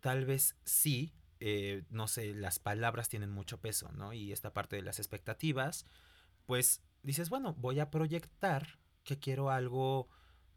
[0.00, 4.12] tal vez sí, eh, no sé, las palabras tienen mucho peso, ¿no?
[4.12, 5.86] Y esta parte de las expectativas,
[6.44, 10.08] pues dices, bueno, voy a proyectar que quiero algo,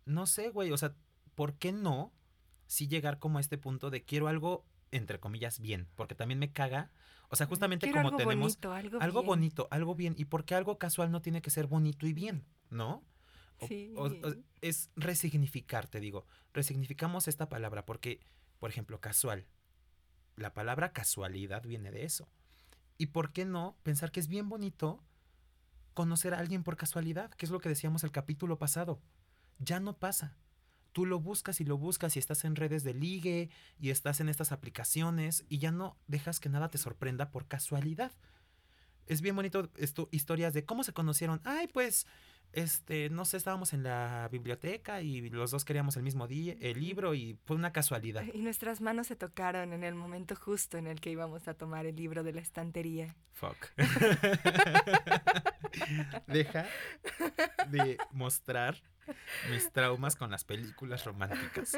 [0.06, 0.96] no sé, güey, o sea,
[1.36, 2.12] ¿por qué no?
[2.66, 6.52] Si llegar como a este punto de quiero algo, entre comillas, bien, porque también me
[6.52, 6.92] caga
[7.34, 8.60] o sea, justamente como tenemos
[9.00, 10.14] algo, bonito, algo bien.
[10.20, 12.46] ¿Y por qué algo casual no tiene que ser bonito y bien?
[12.70, 13.04] ¿No?
[13.68, 13.92] sí.
[14.62, 16.28] es resignificar, te digo.
[16.54, 18.20] Resignificamos esta palabra porque,
[18.60, 19.48] por ejemplo, casual.
[20.36, 22.30] La palabra casualidad viene de eso.
[23.00, 25.04] ¿Y por qué no pensar que es bien bonito
[25.96, 27.32] conocer a alguien por casualidad?
[27.32, 29.02] Que es lo que decíamos el capítulo pasado.
[29.58, 30.38] Ya no pasa
[30.94, 34.30] tú lo buscas y lo buscas y estás en redes de ligue y estás en
[34.30, 38.12] estas aplicaciones y ya no dejas que nada te sorprenda por casualidad.
[39.06, 41.42] Es bien bonito esto, historias de cómo se conocieron.
[41.44, 42.08] Ay, pues,
[42.54, 46.80] este, no sé, estábamos en la biblioteca y los dos queríamos el mismo día, el
[46.80, 48.24] libro y fue una casualidad.
[48.34, 51.86] Y nuestras manos se tocaron en el momento justo en el que íbamos a tomar
[51.86, 53.16] el libro de la estantería.
[53.32, 53.72] Fuck.
[56.28, 56.68] Deja
[57.70, 58.82] de mostrar
[59.50, 61.78] mis traumas con las películas románticas.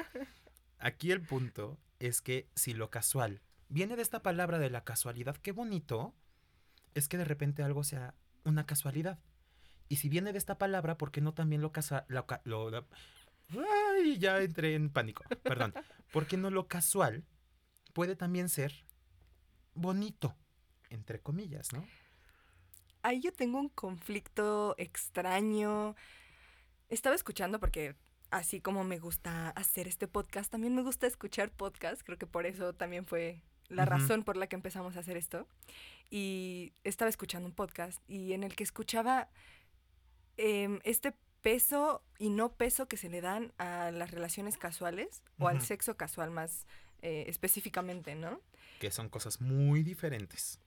[0.78, 5.38] Aquí el punto es que si lo casual viene de esta palabra de la casualidad,
[5.38, 6.14] qué bonito
[6.94, 9.20] es que de repente algo sea una casualidad.
[9.88, 12.06] Y si viene de esta palabra, ¿por qué no también lo casual?
[12.08, 12.26] Lo,
[13.50, 15.24] ay, ya entré en pánico.
[15.44, 15.74] Perdón.
[16.12, 17.24] ¿Por qué no lo casual
[17.94, 18.86] puede también ser
[19.74, 20.36] bonito?
[20.90, 21.86] Entre comillas, ¿no?
[23.02, 25.96] Ahí yo tengo un conflicto extraño.
[26.90, 27.96] Estaba escuchando porque
[28.32, 32.02] así como me gusta hacer este podcast, también me gusta escuchar podcast.
[32.04, 35.48] Creo que por eso también fue la razón por la que empezamos a hacer esto.
[36.10, 39.30] Y estaba escuchando un podcast y en el que escuchaba
[40.38, 45.48] Em, este peso y no peso que se le dan a las relaciones casuales o
[45.48, 46.66] al sexo casual más
[47.02, 48.42] eh, específicamente, ¿no?
[48.80, 50.60] Que son cosas muy diferentes.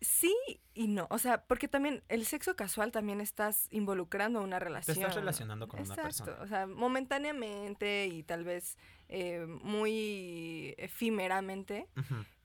[0.00, 0.34] Sí
[0.74, 4.96] y no, o sea, porque también el sexo casual también estás involucrando una relación.
[4.96, 6.38] Te estás relacionando con una persona.
[6.40, 8.76] O sea, momentáneamente y tal vez
[9.08, 11.88] eh, muy efímeramente,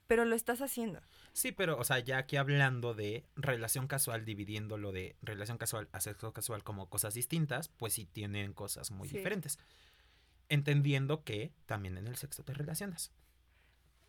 [0.10, 1.02] pero lo estás haciendo.
[1.34, 6.00] Sí, pero, o sea, ya aquí hablando de relación casual, dividiéndolo de relación casual a
[6.00, 9.60] sexo casual como cosas distintas, pues sí tienen cosas muy diferentes.
[10.50, 13.12] Entendiendo que también en el sexo te relacionas.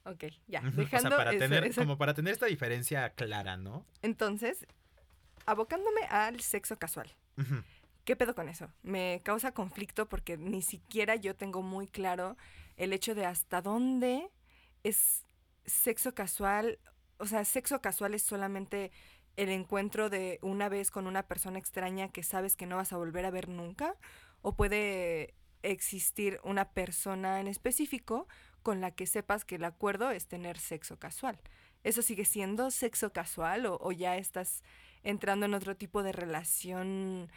[0.05, 0.63] Ok, ya.
[0.63, 3.85] Dejando o sea, para tener, como para tener esta diferencia clara, ¿no?
[4.01, 4.67] Entonces,
[5.45, 7.15] abocándome al sexo casual.
[8.07, 8.73] ¿Qué pedo con eso?
[8.83, 12.39] Me causa conflicto porque ni siquiera yo tengo muy claro
[12.79, 14.31] el hecho de hasta dónde
[14.83, 15.27] es
[15.71, 16.79] sexo casual
[17.21, 18.91] o sea, sexo casual es solamente
[19.37, 22.97] el encuentro de una vez con una persona extraña que sabes que no vas a
[22.97, 23.95] volver a ver nunca,
[24.43, 28.27] o puede existir una persona en específico
[28.63, 31.39] con la que sepas que el acuerdo es tener sexo casual.
[31.85, 34.63] ¿Eso sigue siendo sexo casual o, ya estás
[35.03, 37.31] entrando en otro tipo de relación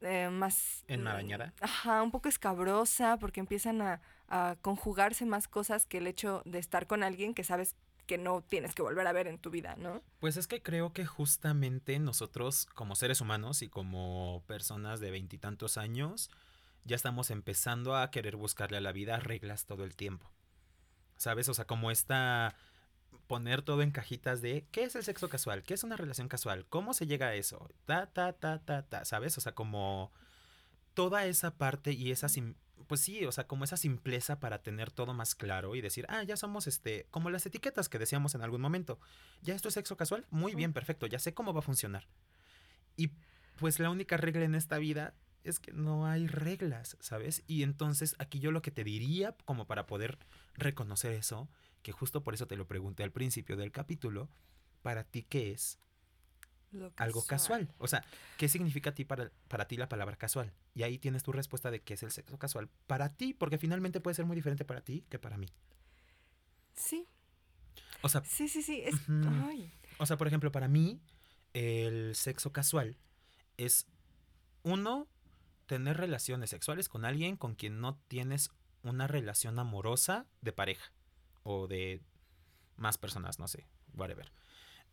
[0.00, 0.84] eh, más...
[0.86, 1.54] ¿Enmarañada?
[1.60, 6.58] Ajá, un poco escabrosa porque empiezan a, a conjugarse más cosas que el hecho de
[6.58, 7.74] estar con alguien que sabes
[8.06, 10.02] que no tienes que volver a ver en tu vida, ¿no?
[10.18, 15.76] Pues es que creo que justamente nosotros como seres humanos y como personas de veintitantos
[15.76, 16.30] años
[16.84, 20.30] ya estamos empezando a querer buscarle a la vida reglas todo el tiempo.
[21.16, 21.48] ¿Sabes?
[21.48, 22.54] O sea, como esta
[23.26, 26.66] poner todo en cajitas de qué es el sexo casual, qué es una relación casual,
[26.66, 29.36] cómo se llega a eso, ta, ta, ta, ta, ta, ¿sabes?
[29.36, 30.12] O sea, como
[30.94, 32.28] toda esa parte y esa
[32.86, 36.22] pues sí, o sea, como esa simpleza para tener todo más claro y decir, ah,
[36.22, 38.98] ya somos este, como las etiquetas que decíamos en algún momento.
[39.42, 42.06] Ya esto es sexo casual, muy bien, perfecto, ya sé cómo va a funcionar.
[42.96, 43.10] Y
[43.56, 45.14] pues la única regla en esta vida
[45.44, 47.42] es que no hay reglas, ¿sabes?
[47.46, 50.18] Y entonces aquí yo lo que te diría, como para poder
[50.54, 51.48] reconocer eso,
[51.82, 54.28] que justo por eso te lo pregunté al principio del capítulo,
[54.82, 55.78] para ti, ¿qué es
[56.96, 57.72] algo casual.
[57.78, 58.04] O sea,
[58.36, 60.52] ¿qué significa a ti para, para ti la palabra casual?
[60.74, 64.00] Y ahí tienes tu respuesta de qué es el sexo casual para ti, porque finalmente
[64.00, 65.48] puede ser muy diferente para ti que para mí.
[66.74, 67.06] Sí.
[68.02, 68.84] O sea, sí, sí, sí.
[69.98, 71.00] O sea, por ejemplo, para mí,
[71.52, 72.96] el sexo casual
[73.56, 73.86] es
[74.62, 75.08] uno,
[75.66, 78.50] tener relaciones sexuales con alguien con quien no tienes
[78.82, 80.92] una relación amorosa de pareja
[81.42, 82.00] o de
[82.76, 84.30] más personas, no sé, whatever.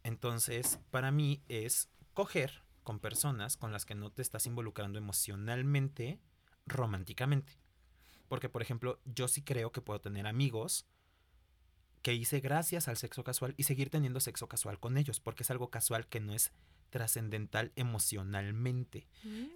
[0.06, 6.20] Entonces, para mí es coger con personas con las que no te estás involucrando emocionalmente,
[6.68, 7.58] románticamente.
[8.28, 10.86] Porque, por ejemplo, yo sí creo que puedo tener amigos
[12.04, 15.50] que hice gracias al sexo casual y seguir teniendo sexo casual con ellos, porque es
[15.50, 16.52] algo casual que no es
[16.92, 19.08] trascendental emocionalmente.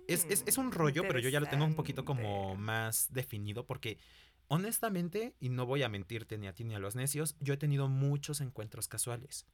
[0.08, 3.68] es, es, un mm, rollo, pero yo ya lo tengo un poquito como más definido,
[3.68, 4.00] porque
[4.48, 7.58] honestamente, y no voy a mentirte ni a ti ni a los necios, yo he
[7.58, 9.46] tenido muchos encuentros casuales.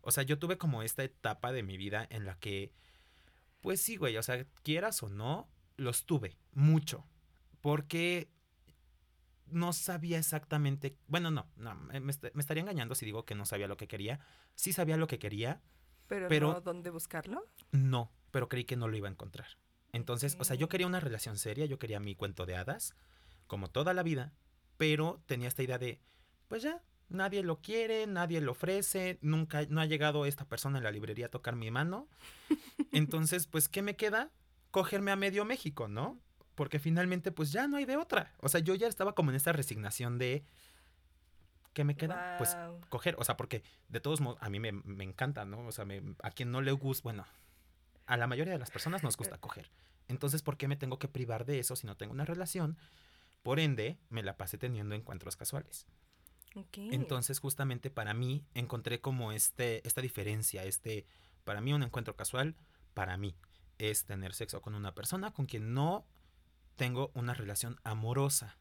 [0.00, 2.72] O sea, yo tuve como esta etapa de mi vida en la que,
[3.60, 7.04] pues sí, güey, o sea, quieras o no, los tuve mucho.
[7.60, 8.30] Porque
[9.50, 13.76] no sabía exactamente, bueno, no, no, me, estaría engañando si digo que no sabía lo
[13.76, 14.20] que quería.
[14.54, 15.60] Sí sabía lo que quería.
[16.06, 17.44] Pero, no, ¿dónde buscarlo?
[17.70, 19.46] No, pero creí que no lo iba a encontrar.
[19.92, 22.94] Entonces, o sea, yo quería una relación seria, yo quería mi cuento de hadas,
[23.46, 24.32] como toda la vida,
[24.76, 26.00] pero tenía esta idea de,
[26.48, 30.84] pues ya, nadie lo quiere, nadie lo ofrece, nunca, no ha llegado esta persona en
[30.84, 32.08] la librería a tocar mi mano.
[32.92, 34.30] Entonces, pues, ¿qué me queda?
[34.70, 36.18] Cogerme a medio México, ¿no?
[36.54, 38.34] Porque finalmente, pues ya no hay de otra.
[38.38, 40.44] O sea, yo ya estaba como en esta resignación de
[41.72, 42.34] ¿qué me queda?
[42.38, 42.56] Pues
[42.88, 45.66] coger, o sea, porque de todos modos a mí me, me encanta, ¿no?
[45.66, 47.24] O sea, me- a quien no le gusta, bueno,
[48.06, 49.70] a la mayoría de las personas nos gusta coger.
[50.08, 52.76] Entonces, ¿por qué me tengo que privar de eso si no tengo una relación?
[53.42, 55.86] Por ende, me la pasé teniendo encuentros casuales.
[56.74, 61.06] Entonces, justamente para mí, encontré como este, esta diferencia, este,
[61.44, 62.56] para mí un encuentro casual,
[62.94, 63.34] para mí,
[63.78, 66.04] es tener sexo con una persona con quien no
[66.76, 68.58] tengo una relación amorosa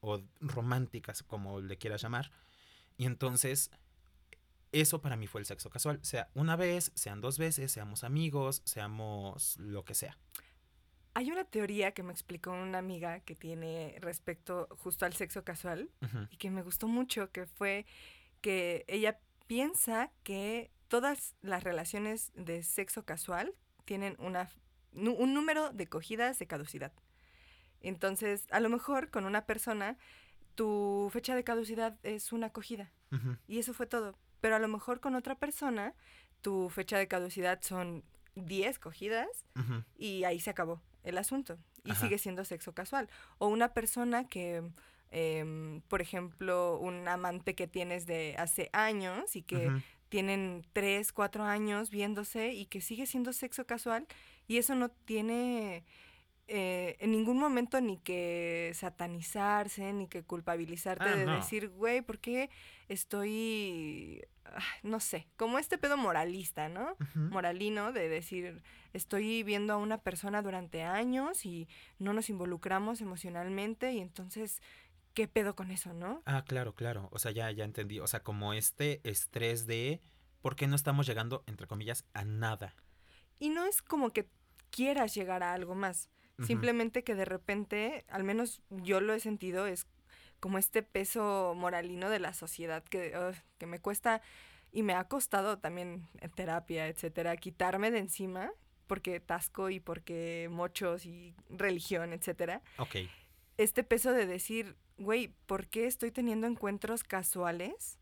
[0.00, 2.30] o romántica, como le quieras llamar.
[2.96, 3.70] Y entonces,
[4.72, 5.98] eso para mí fue el sexo casual.
[6.02, 10.18] Sea una vez, sean dos veces, seamos amigos, seamos lo que sea.
[11.16, 15.88] Hay una teoría que me explicó una amiga que tiene respecto justo al sexo casual
[16.30, 17.86] y que me gustó mucho, que fue
[18.40, 24.50] que ella piensa que todas las relaciones de sexo casual tienen una,
[24.92, 26.92] un número de cogidas de caducidad.
[27.80, 29.96] Entonces, a lo mejor con una persona,
[30.56, 32.90] tu fecha de caducidad es una cogida
[33.46, 34.18] y eso fue todo.
[34.40, 35.94] Pero a lo mejor con otra persona,
[36.40, 38.02] tu fecha de caducidad son
[38.34, 39.28] 10 cogidas
[39.96, 42.00] y ahí se acabó el asunto y Ajá.
[42.00, 43.08] sigue siendo sexo casual.
[43.38, 44.62] O una persona que,
[45.10, 49.70] em, por ejemplo, un amante que tienes de hace años y que
[50.08, 54.06] tienen tres, cuatro años viéndose y que sigue siendo sexo casual
[54.46, 55.84] y eso no tiene
[56.46, 61.36] eh, en ningún momento ni que satanizarse, ni que culpabilizarte Ah, de no.
[61.36, 62.50] decir, güey, ¿por qué
[62.88, 64.22] estoy,
[64.82, 66.96] no sé, como este pedo moralista, ¿no?
[67.14, 73.92] Moralino de decir, estoy viendo a una persona durante años y no nos involucramos emocionalmente
[73.92, 74.62] y entonces,
[75.14, 76.22] ¿qué pedo con eso, no?
[76.26, 77.08] Ah, claro, claro.
[77.12, 78.00] O sea, ya, ya entendí.
[78.00, 80.00] O sea, como este estrés de
[80.40, 82.74] por qué no estamos llegando, entre comillas, a nada.
[83.38, 84.28] Y no es como que
[84.70, 86.10] quieras llegar a algo más,
[86.44, 89.86] simplemente que de repente, al menos yo lo he sentido, es
[90.44, 94.20] como este peso moralino de la sociedad que, ugh, que me cuesta
[94.72, 98.52] y me ha costado también en terapia, etcétera, quitarme de encima
[98.86, 102.60] porque tasco y porque mochos y religión, etcétera.
[102.76, 102.96] Ok.
[103.56, 107.98] este peso de decir, güey, ¿por qué estoy teniendo encuentros casuales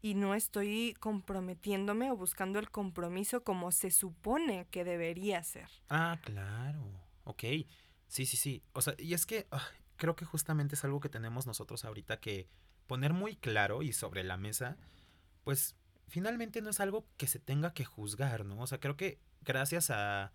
[0.00, 5.68] y no estoy comprometiéndome o buscando el compromiso como se supone que debería ser?
[5.90, 6.90] Ah, claro.
[7.24, 7.44] Ok.
[8.08, 8.62] Sí, sí, sí.
[8.72, 9.62] O sea, y es que ah,
[10.02, 12.48] creo que justamente es algo que tenemos nosotros ahorita que
[12.88, 14.76] poner muy claro y sobre la mesa,
[15.44, 15.76] pues
[16.08, 18.60] finalmente no es algo que se tenga que juzgar, ¿no?
[18.60, 20.32] O sea, creo que gracias a,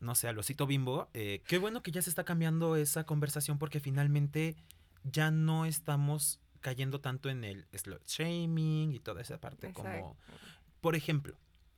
[0.00, 3.58] no sé, a Losito Bimbo, eh, qué bueno que ya se está cambiando esa conversación
[3.58, 4.56] porque finalmente
[5.04, 10.16] ya no estamos cayendo tanto en el slut shaming y toda esa parte como
[10.80, 11.36] por ejemplo,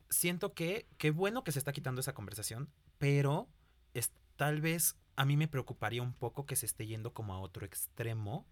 [0.09, 3.49] siento que qué bueno que se está quitando esa conversación, pero
[3.93, 7.41] es, tal vez a mí me preocuparía un poco que se esté yendo como a
[7.41, 8.47] otro extremo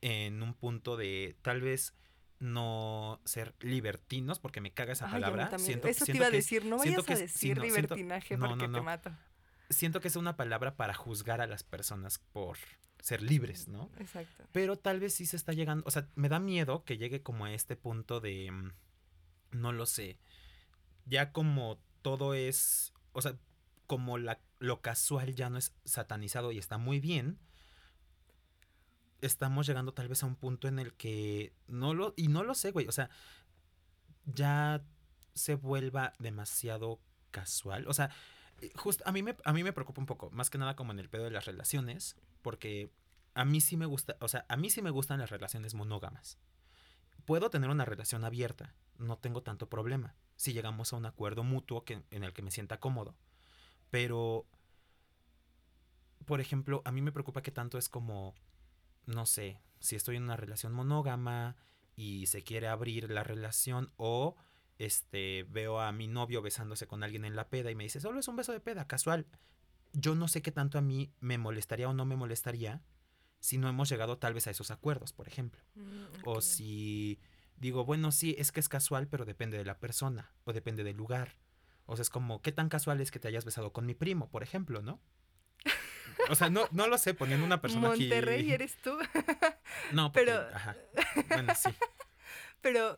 [0.00, 1.94] en un punto de tal vez
[2.38, 5.58] no ser libertinos porque me caga esa Ay, a palabra.
[5.58, 7.62] Siento, Eso te siento iba a que- decir, no vayas que a sí, decir no,
[7.64, 9.10] siento- libertinaje no, porque no, te mato.
[9.70, 12.58] siento que es una palabra para juzgar a las personas por
[13.00, 13.90] ser libres, ¿no?
[13.98, 14.44] Exacto.
[14.52, 17.44] Pero tal vez sí se está llegando, o sea, me da miedo que llegue como
[17.46, 18.72] a este punto de, mm,
[19.52, 20.18] no lo sé,
[21.06, 23.36] ya como todo es, o sea,
[23.92, 27.38] como lo casual ya no es satanizado y está muy bien,
[29.20, 32.54] estamos llegando tal vez a un punto en el que no lo, y no lo
[32.54, 33.10] sé, güey, o sea,
[34.24, 34.82] ya
[35.34, 38.08] se vuelva demasiado casual, o sea,
[38.76, 40.98] justo a mí me a mí me preocupa un poco, más que nada como en
[40.98, 42.90] el pedo de las relaciones, porque
[43.34, 46.38] a mí sí me gusta, o sea, a mí sí me gustan las relaciones monógamas.
[47.26, 51.84] Puedo tener una relación abierta, no tengo tanto problema, si llegamos a un acuerdo mutuo
[51.84, 53.14] que, en el que me sienta cómodo.
[53.92, 54.46] Pero,
[56.24, 58.34] por ejemplo, a mí me preocupa que tanto es como,
[59.04, 61.56] no sé, si estoy en una relación monógama
[61.94, 64.34] y se quiere abrir la relación o
[64.78, 68.18] este veo a mi novio besándose con alguien en la peda y me dice, solo
[68.18, 69.26] es un beso de peda, casual.
[69.92, 72.82] Yo no sé qué tanto a mí me molestaría o no me molestaría
[73.40, 75.60] si no hemos llegado tal vez a esos acuerdos, por ejemplo.
[75.74, 77.20] Mm, O si
[77.58, 80.96] digo, bueno, sí, es que es casual, pero depende de la persona o depende del
[80.96, 81.36] lugar.
[81.86, 84.28] O sea, es como, ¿qué tan casual es que te hayas besado con mi primo,
[84.30, 85.00] por ejemplo, no?
[86.30, 88.52] O sea, no, no lo sé, poniendo una persona Monterrey aquí.
[88.52, 88.96] eres tú.
[89.92, 90.76] No, porque, pero- ajá.
[91.28, 91.70] Bueno, sí.
[92.60, 92.96] Pero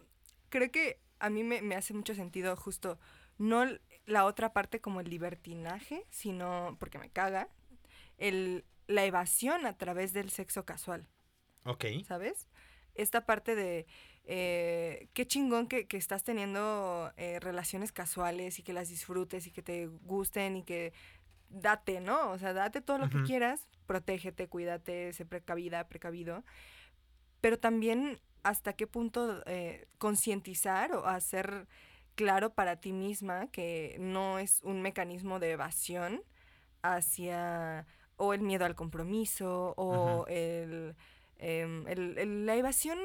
[0.51, 2.99] creo que a mí me, me hace mucho sentido justo,
[3.39, 3.65] no
[4.05, 7.49] la otra parte como el libertinaje, sino, porque me caga,
[8.19, 11.09] el, la evasión a través del sexo casual,
[11.65, 11.87] Ok.
[12.07, 12.47] ¿sabes?
[12.95, 13.87] Esta parte de
[14.27, 19.51] eh, qué chingón que, que estás teniendo eh, relaciones casuales y que las disfrutes y
[19.51, 20.93] que te gusten y que
[21.51, 22.31] date, ¿no?
[22.31, 26.43] O sea, date todo lo que quieras, protégete, cuídate, sé precavida, precavido.
[27.41, 31.69] Pero también hasta qué punto eh, concientizar o hacer
[32.15, 36.23] claro para ti misma que no es un mecanismo de evasión
[36.83, 40.95] hacia o el miedo al compromiso o el,
[41.39, 42.99] em, el, el, la evasión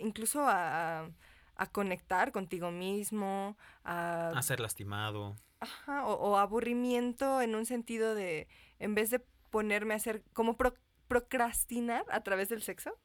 [0.00, 1.10] incluso a,
[1.56, 5.36] a, conectar contigo mismo, a, a ser lastimado.
[5.60, 8.48] Ajá, o, o, aburrimiento en un sentido de,
[8.78, 9.20] en vez de
[9.50, 10.74] ponerme a hacer, como pro,
[11.08, 12.98] procrastinar a través del sexo.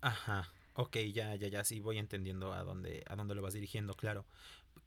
[0.00, 0.52] Ajá.
[0.74, 4.24] Ok, ya, ya, ya, sí voy entendiendo a dónde, a dónde lo vas dirigiendo, claro.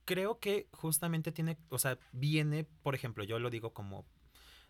[0.06, 4.06] Creo que justamente tiene, o sea, viene, por ejemplo, yo lo digo como,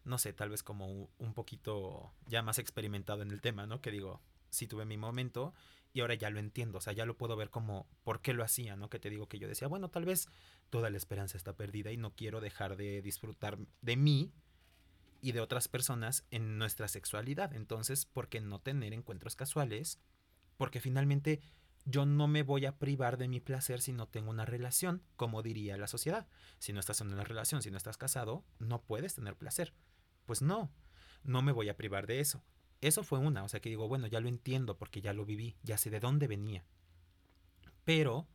[0.03, 3.81] no sé, tal vez como un poquito ya más experimentado en el tema, ¿no?
[3.81, 5.53] Que digo, sí tuve mi momento
[5.95, 8.43] y ahora ya lo entiendo, o sea, ya lo puedo ver como por qué lo
[8.43, 8.89] hacía, ¿no?
[8.89, 10.27] Que te digo que yo decía, bueno, tal vez
[10.69, 14.31] toda la esperanza está perdida y no quiero dejar de disfrutar de mí
[15.21, 17.53] y de otras personas en nuestra sexualidad.
[17.53, 19.99] Entonces, ¿por qué no tener encuentros casuales?
[20.57, 21.41] porque finalmente
[21.85, 25.43] yo no me voy a privar de mi placer si no tengo una relación, como
[25.43, 26.27] diría la sociedad.
[26.57, 29.73] Si no estás en una relación, si no estás casado, no puedes tener placer.
[30.25, 30.71] Pues no,
[31.23, 32.43] no me voy a privar de eso.
[32.85, 35.55] Eso fue una, o sea que digo, bueno, ya lo entiendo porque ya lo viví,
[35.63, 36.63] ya sé de dónde venía.
[37.83, 38.27] Pero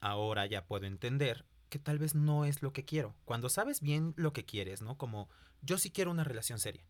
[0.00, 3.14] ahora ya puedo entender que tal vez no es lo que quiero.
[3.26, 4.96] Cuando sabes bien lo que quieres, ¿no?
[4.96, 5.28] Como
[5.60, 6.86] yo sí quiero una relación seria.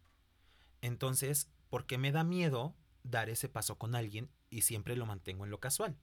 [0.80, 5.50] Entonces, porque me da miedo dar ese paso con alguien y siempre lo mantengo en
[5.50, 5.98] lo casual.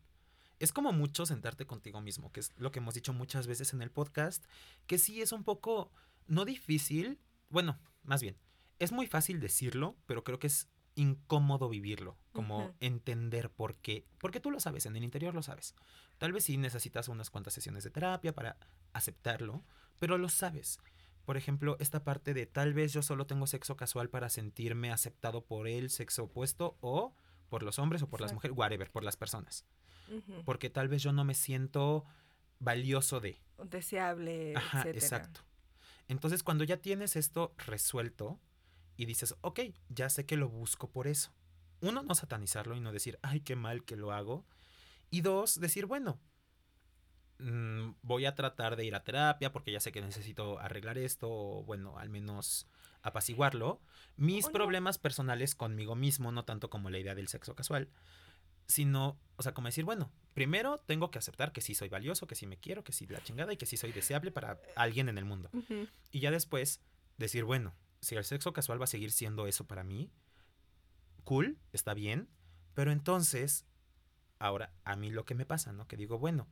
[0.59, 3.81] Es como mucho sentarte contigo mismo, que es lo que hemos dicho muchas veces en
[3.81, 4.43] el podcast,
[4.85, 5.93] que sí es un poco,
[6.27, 8.35] no difícil, bueno, más bien,
[8.83, 14.41] es muy fácil decirlo, pero creo que es incómodo vivirlo, como entender por qué, porque
[14.41, 15.73] tú lo sabes, en el interior lo sabes.
[16.17, 18.57] Tal vez sí necesitas unas cuantas sesiones de terapia para
[18.93, 19.63] aceptarlo,
[19.99, 20.79] pero lo sabes
[21.25, 25.45] por ejemplo, esta parte de tal vez yo solo tengo sexo casual para sentirme aceptado
[25.45, 27.13] por el sexo opuesto o
[27.49, 29.65] por los hombres o por las mujeres, whatever, por las personas.
[30.43, 32.03] Porque tal vez yo no me siento
[32.59, 33.39] valioso de.
[33.63, 34.53] Deseable.
[34.57, 35.41] Ajá, exacto.
[36.09, 38.37] Entonces, cuando ya tienes esto resuelto
[39.01, 41.33] y dices, ok, ya sé que lo busco por eso.
[41.79, 44.45] Uno, no satanizarlo y no decir, ay, qué mal que lo hago.
[45.09, 46.19] Y dos, decir, bueno,
[47.41, 51.27] Mm, voy a tratar de ir a terapia porque ya sé que necesito arreglar esto
[51.29, 52.67] o bueno, al menos
[53.01, 53.81] apaciguarlo.
[54.15, 57.89] Mis problemas personales conmigo mismo, no tanto como la idea del sexo casual,
[58.67, 62.35] sino, o sea, como decir, bueno, primero tengo que aceptar que sí soy valioso, que
[62.35, 65.17] sí me quiero, que sí la chingada y que sí soy deseable para alguien en
[65.17, 65.49] el mundo.
[66.11, 66.79] Y ya después
[67.17, 70.11] decir, bueno, si el sexo casual va a seguir siendo eso para mí,
[71.23, 72.27] cool, está bien,
[72.73, 73.65] pero entonces,
[74.39, 75.87] ahora, a mí lo que me pasa, ¿no?
[75.87, 76.47] Que digo, bueno,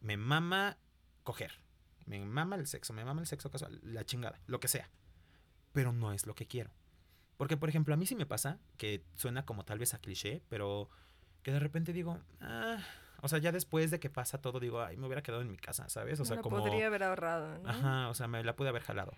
[0.00, 0.78] me mama
[1.24, 1.52] coger,
[2.06, 4.90] me mama el sexo, me mama el sexo casual, la chingada, lo que sea.
[5.72, 6.70] Pero no es lo que quiero.
[7.36, 10.42] Porque, por ejemplo, a mí sí me pasa, que suena como tal vez a cliché,
[10.48, 10.90] pero
[11.42, 12.78] que de repente digo, ah,
[13.20, 15.56] o sea, ya después de que pasa todo, digo, ay, me hubiera quedado en mi
[15.56, 16.18] casa, ¿sabes?
[16.20, 16.58] O sea, como.
[16.58, 17.68] podría haber ahorrado, ¿no?
[17.68, 19.12] Ajá, o sea, me la pude haber jalado.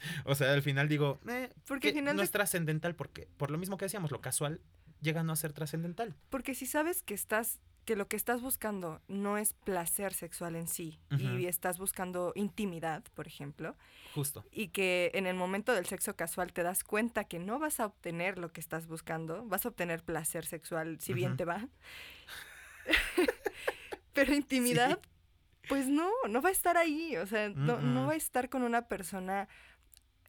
[0.24, 3.76] o sea, al final digo, eh, porque final no es trascendental, porque, por lo mismo
[3.76, 4.60] que decíamos, lo casual
[5.00, 6.14] llega a no ser trascendental.
[6.28, 10.68] Porque si sabes que estás que lo que estás buscando no es placer sexual en
[10.68, 13.74] sí y estás buscando intimidad, por ejemplo.
[14.14, 14.44] Justo.
[14.52, 17.86] Y que en el momento del sexo casual te das cuenta que no vas a
[17.86, 21.66] obtener lo que estás buscando, vas a obtener placer sexual si bien te va.
[24.12, 25.00] Pero intimidad,
[25.68, 28.62] pues no, no va a estar ahí, o sea, no, no va a estar con
[28.62, 29.48] una persona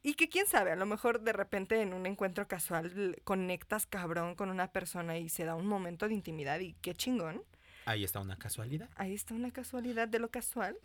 [0.04, 4.36] y que quién sabe, a lo mejor de repente en un encuentro casual conectas cabrón
[4.36, 7.44] con una persona y se da un momento de intimidad y qué chingón.
[7.86, 8.90] Ahí está una casualidad.
[8.96, 10.78] Ahí está una casualidad de lo casual,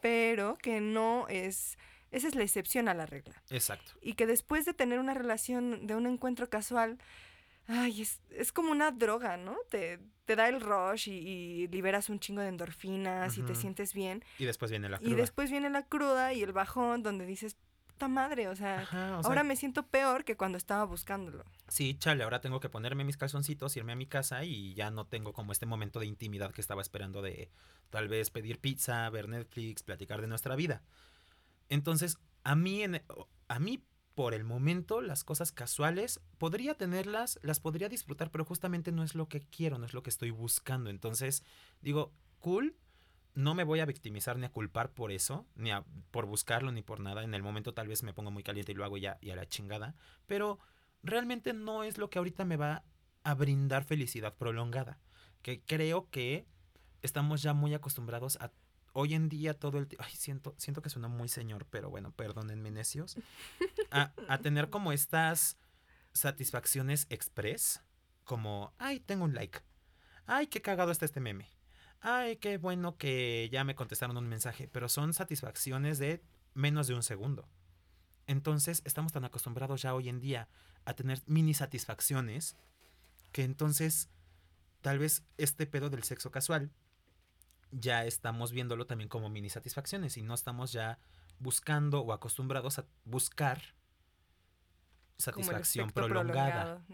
[0.00, 1.78] pero que no es...
[2.10, 3.42] Esa es la excepción a la regla.
[3.50, 3.92] Exacto.
[4.00, 6.98] Y que después de tener una relación, de un encuentro casual,
[7.66, 9.56] ay, es, es como una droga, ¿no?
[9.68, 14.24] Te, te da el rush y, liberas un chingo de endorfinas y te sientes bien.
[14.38, 15.10] Y después viene la cruda.
[15.10, 17.56] Y después viene la cruda y el bajón donde dices,
[17.94, 18.88] puta madre, o sea,
[19.22, 21.44] ahora me siento peor que cuando estaba buscándolo.
[21.68, 25.06] Sí, chale, ahora tengo que ponerme mis calzoncitos, irme a mi casa y ya no
[25.06, 27.50] tengo como este momento de intimidad que estaba esperando de
[27.90, 30.82] tal vez pedir pizza, ver Netflix, platicar de nuestra vida.
[31.68, 33.00] Entonces, a mí, en,
[33.46, 33.84] a mí
[34.16, 39.14] por el momento, las cosas casuales, podría tenerlas, las podría disfrutar, pero justamente no es
[39.14, 40.90] lo que quiero, no es lo que estoy buscando.
[40.90, 41.44] Entonces,
[41.80, 42.76] digo, cool,
[43.34, 46.82] no me voy a victimizar ni a culpar por eso, ni a, por buscarlo, ni
[46.82, 47.24] por nada.
[47.24, 49.36] En el momento tal vez me pongo muy caliente y lo hago ya y a
[49.36, 49.94] la chingada.
[50.26, 50.58] Pero
[51.02, 52.84] realmente no es lo que ahorita me va
[53.24, 54.98] a brindar felicidad prolongada.
[55.42, 56.46] Que creo que
[57.02, 58.52] estamos ya muy acostumbrados a
[58.92, 60.04] hoy en día todo el tiempo.
[60.06, 63.16] Ay, siento, siento que suena muy señor, pero bueno, perdónenme necios.
[63.90, 65.56] A, a tener como estas
[66.12, 67.80] satisfacciones express.
[68.24, 69.60] Como, ay, tengo un like
[70.26, 71.46] ay, qué cagado está este meme.
[72.06, 76.94] Ay, qué bueno que ya me contestaron un mensaje, pero son satisfacciones de menos de
[76.94, 77.48] un segundo.
[78.26, 80.46] Entonces, estamos tan acostumbrados ya hoy en día
[80.84, 82.58] a tener mini satisfacciones
[83.32, 84.10] que entonces
[84.82, 86.70] tal vez este pedo del sexo casual
[87.70, 90.98] ya estamos viéndolo también como mini satisfacciones y no estamos ya
[91.38, 93.62] buscando o acostumbrados a buscar
[95.16, 96.84] satisfacción prolongada.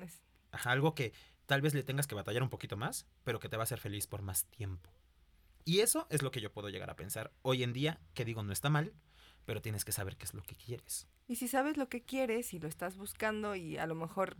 [0.52, 1.12] algo que
[1.46, 3.80] tal vez le tengas que batallar un poquito más, pero que te va a hacer
[3.80, 4.99] feliz por más tiempo.
[5.64, 8.42] Y eso es lo que yo puedo llegar a pensar hoy en día, que digo
[8.42, 8.92] no está mal,
[9.44, 11.06] pero tienes que saber qué es lo que quieres.
[11.26, 14.36] Y si sabes lo que quieres y lo estás buscando y a lo mejor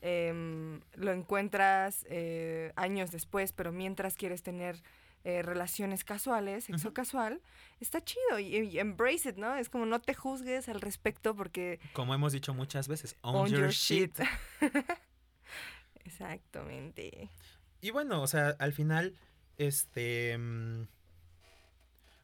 [0.00, 4.82] em, lo encuentras eh, años después, pero mientras quieres tener
[5.26, 7.40] eh, relaciones casuales, sexo casual,
[7.80, 9.54] está chido y, embrace it, ¿no?
[9.54, 11.80] Es como no te juzgues al respecto porque...
[11.94, 14.18] Como hemos dicho muchas veces, own, your, shit.
[16.04, 17.30] Exactamente.
[17.80, 19.14] Y bueno, o sea, al final,
[19.58, 20.36] este...
[20.38, 20.88] Mm,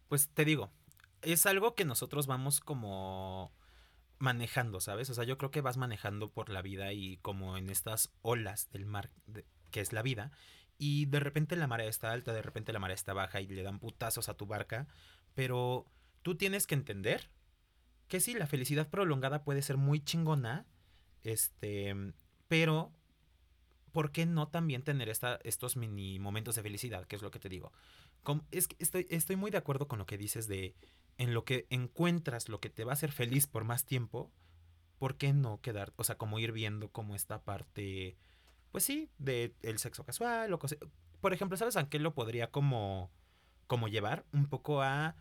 [0.08, 0.70] pues te digo,
[1.22, 3.52] es algo que nosotros vamos como
[4.18, 5.08] manejando, ¿sabes?
[5.10, 8.70] O sea, yo creo que vas manejando por la vida y como en estas olas
[8.70, 9.10] del mar,
[9.70, 10.30] que es la vida,
[10.78, 13.62] y de repente la marea está alta, de repente la marea está baja y le
[13.62, 14.88] dan putazos a tu barca,
[15.34, 15.86] pero
[16.22, 17.30] tú tienes que entender
[18.08, 20.66] que sí, la felicidad prolongada puede ser muy chingona,
[21.22, 21.94] este,
[22.48, 22.92] pero
[23.92, 27.06] ¿por qué no también tener esta, estos mini momentos de felicidad?
[27.06, 27.72] Que es lo que te digo.
[28.50, 30.74] es que estoy, estoy muy de acuerdo con lo que dices de
[31.18, 34.32] en lo que encuentras lo que te va a hacer feliz por más tiempo,
[34.98, 38.16] ¿por qué no quedar, o sea, como ir viendo como esta parte
[38.72, 40.78] pues sí, de el sexo casual o cosas.
[41.20, 43.10] Por ejemplo, ¿sabes a qué lo podría como,
[43.66, 44.24] como llevar?
[44.32, 45.16] Un poco a,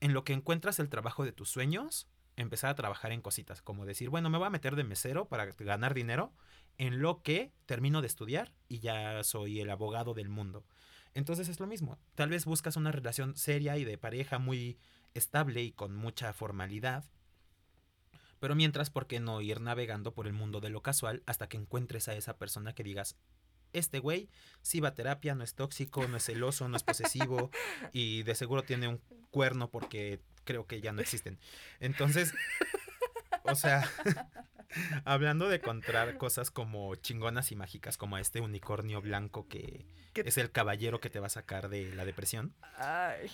[0.00, 2.08] en lo que encuentras el trabajo de tus sueños,
[2.40, 5.46] empezar a trabajar en cositas, como decir, bueno, me voy a meter de mesero para
[5.46, 6.32] ganar dinero,
[6.78, 10.64] en lo que termino de estudiar y ya soy el abogado del mundo.
[11.14, 14.78] Entonces es lo mismo, tal vez buscas una relación seria y de pareja muy
[15.12, 17.04] estable y con mucha formalidad,
[18.38, 21.58] pero mientras, ¿por qué no ir navegando por el mundo de lo casual hasta que
[21.58, 23.16] encuentres a esa persona que digas,
[23.72, 24.30] este güey
[24.62, 27.50] sí va a terapia, no es tóxico, no es celoso, no es posesivo
[27.92, 31.38] y de seguro tiene un cuerno porque creo que ya no existen.
[31.80, 32.32] Entonces,
[33.42, 33.88] o sea,
[35.04, 39.84] hablando de encontrar cosas como chingonas y mágicas, como este unicornio blanco que
[40.14, 42.54] es el caballero que te va a sacar de la depresión,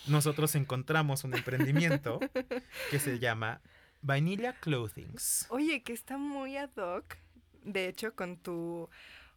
[0.07, 2.21] nosotros encontramos un emprendimiento
[2.91, 3.61] que se llama
[4.03, 5.47] Vanilla Clothings.
[5.49, 7.17] Oye, que está muy ad hoc,
[7.65, 8.89] de hecho, con tu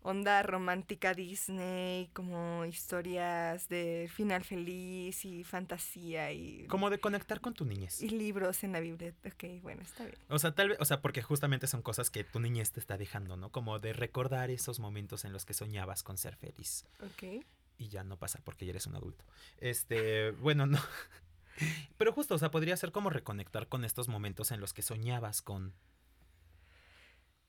[0.02, 6.66] onda romántica Disney, como historias de final feliz y fantasía y...
[6.68, 8.02] Como de conectar con tu niñez.
[8.02, 9.30] Y libros en la biblioteca.
[9.30, 10.18] Ok, bueno, está bien.
[10.30, 12.98] O sea, tal vez, o sea, porque justamente son cosas que tu niñez te está
[12.98, 13.52] dejando, ¿no?
[13.52, 16.86] Como de recordar esos momentos en los que soñabas con ser feliz.
[17.02, 17.46] Ok.
[17.78, 19.26] Y ya no pasa porque ya eres un adulto.
[19.58, 20.80] Este, bueno, no.
[21.98, 25.42] Pero justo, o sea, podría ser como reconectar con estos momentos en los que soñabas
[25.42, 25.74] con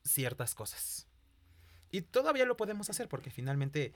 [0.05, 1.10] ciertas cosas.
[1.91, 3.93] Y todavía lo podemos hacer porque finalmente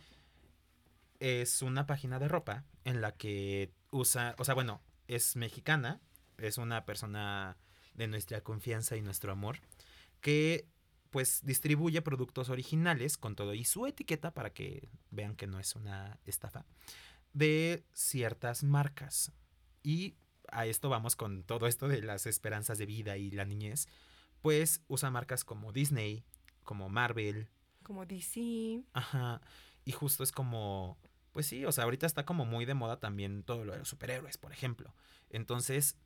[1.20, 6.00] es una página de ropa en la que usa, o sea, bueno, es mexicana,
[6.38, 7.56] es una persona
[7.94, 9.60] de nuestra confianza y nuestro amor,
[10.20, 10.66] que
[11.10, 15.76] pues distribuye productos originales con todo y su etiqueta para que vean que no es
[15.76, 16.66] una estafa
[17.32, 19.30] de ciertas marcas.
[19.82, 20.16] Y
[20.50, 23.86] a esto vamos con todo esto de las esperanzas de vida y la niñez.
[24.40, 26.24] Pues usa marcas como Disney,
[26.62, 27.48] como Marvel.
[27.84, 28.82] Como DC.
[28.92, 29.40] Ajá.
[29.84, 30.98] Y justo es como,
[31.32, 33.88] pues sí, o sea, ahorita está como muy de moda también todo lo de los
[33.88, 34.92] superhéroes, por ejemplo.
[35.30, 35.96] Entonces,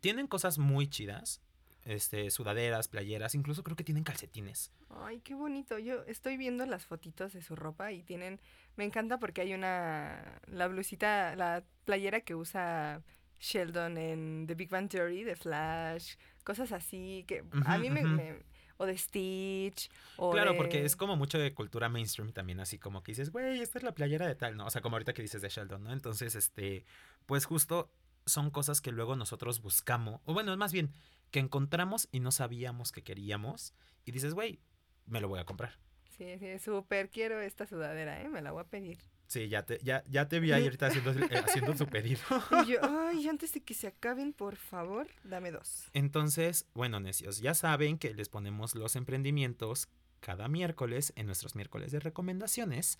[0.00, 1.42] tienen cosas muy chidas.
[1.84, 4.72] Este, sudaderas, playeras, incluso creo que tienen calcetines.
[4.88, 5.78] Ay, qué bonito.
[5.78, 8.40] Yo estoy viendo las fotitos de su ropa y tienen,
[8.76, 13.02] me encanta porque hay una, la blusita, la playera que usa
[13.38, 18.42] Sheldon en The Big Bang Theory, de Flash, cosas así que a mí me,
[18.76, 19.90] o de Stitch.
[20.16, 23.60] O claro, porque es como mucho de cultura mainstream también, así como que dices, güey,
[23.60, 24.66] esta es la playera de tal, ¿no?
[24.66, 25.92] O sea, como ahorita que dices de Sheldon, ¿no?
[25.92, 26.84] Entonces, este,
[27.26, 27.90] pues justo
[28.26, 30.92] son cosas que luego nosotros buscamos, o bueno, más bien,
[31.30, 34.60] que encontramos y no sabíamos que queríamos, y dices, güey,
[35.06, 35.78] me lo voy a comprar.
[36.16, 38.28] Sí, sí, súper quiero esta sudadera, ¿eh?
[38.28, 38.98] Me la voy a pedir.
[39.26, 42.20] Sí, ya te, ya, ya te vi ahí ahorita haciendo, eh, haciendo su pedido.
[42.64, 45.88] Y yo, ay, antes de que se acaben, por favor, dame dos.
[45.92, 49.88] Entonces, bueno, necios, ya saben que les ponemos los emprendimientos
[50.20, 52.98] cada miércoles en nuestros miércoles de recomendaciones.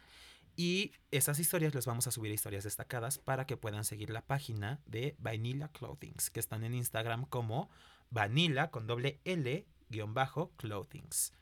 [0.57, 4.81] Y esas historias les vamos a subir historias destacadas para que puedan seguir la página
[4.87, 7.71] de Vanilla Clothings, que están en Instagram como
[8.11, 11.33] vanilla con doble L guion bajo clothings.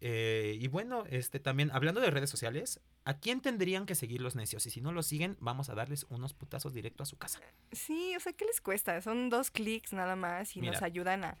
[0.00, 4.34] Eh, y bueno, este también, hablando de redes sociales, ¿A quién tendrían que seguir los
[4.34, 4.64] necios?
[4.66, 7.40] Y si no lo siguen, vamos a darles unos putazos directo a su casa.
[7.72, 9.00] Sí, o sea, ¿qué les cuesta?
[9.02, 11.38] Son dos clics nada más y nos ayudan a,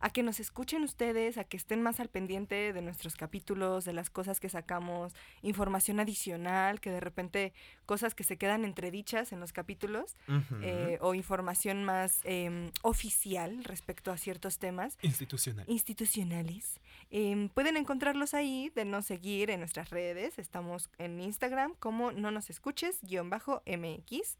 [0.00, 3.92] a que nos escuchen ustedes, a que estén más al pendiente de nuestros capítulos, de
[3.92, 7.52] las cosas que sacamos, información adicional, que de repente
[7.86, 10.14] cosas que se quedan entredichas en los capítulos,
[10.62, 15.64] eh, o información más em, oficial respecto a ciertos temas Institucional.
[15.68, 16.80] institucionales.
[17.10, 20.38] Em, pueden encontrarlos ahí, denos seguir en nuestras redes.
[20.38, 24.36] Estamos en Instagram como no nos escuches, guion bajo MX.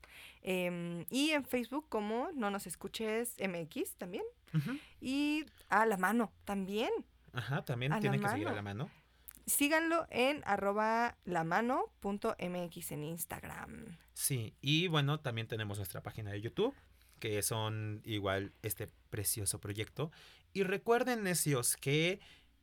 [0.49, 4.23] em, y en Facebook como no nos escuches MX también.
[5.01, 6.91] Y a la mano también.
[7.33, 8.57] Ajá, también A tienen que seguir a mano.
[8.57, 8.91] la mano.
[9.47, 13.99] Síganlo en arroba lamano.mx en Instagram.
[14.15, 16.75] Sí, y bueno, también tenemos nuestra página de YouTube,
[17.21, 20.11] que son igual este precioso proyecto.
[20.53, 22.19] Y recuerden, necios, que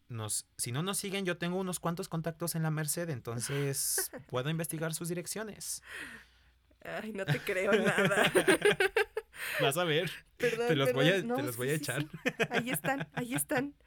[0.09, 4.49] nos, si no nos siguen, yo tengo unos cuantos contactos en la Merced, entonces puedo
[4.49, 5.84] investigar sus direcciones.
[6.84, 8.31] Ay, no te creo nada.
[9.61, 11.23] Vas a ver, Perdón, te los voy a.
[11.23, 12.01] No, te los voy a sí, echar.
[12.03, 12.07] sí.
[12.49, 13.73] Ahí están, ahí están.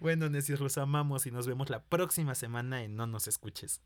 [0.00, 3.80] Bueno, necios, los amamos y nos vemos la próxima semana en No Nos Escuches.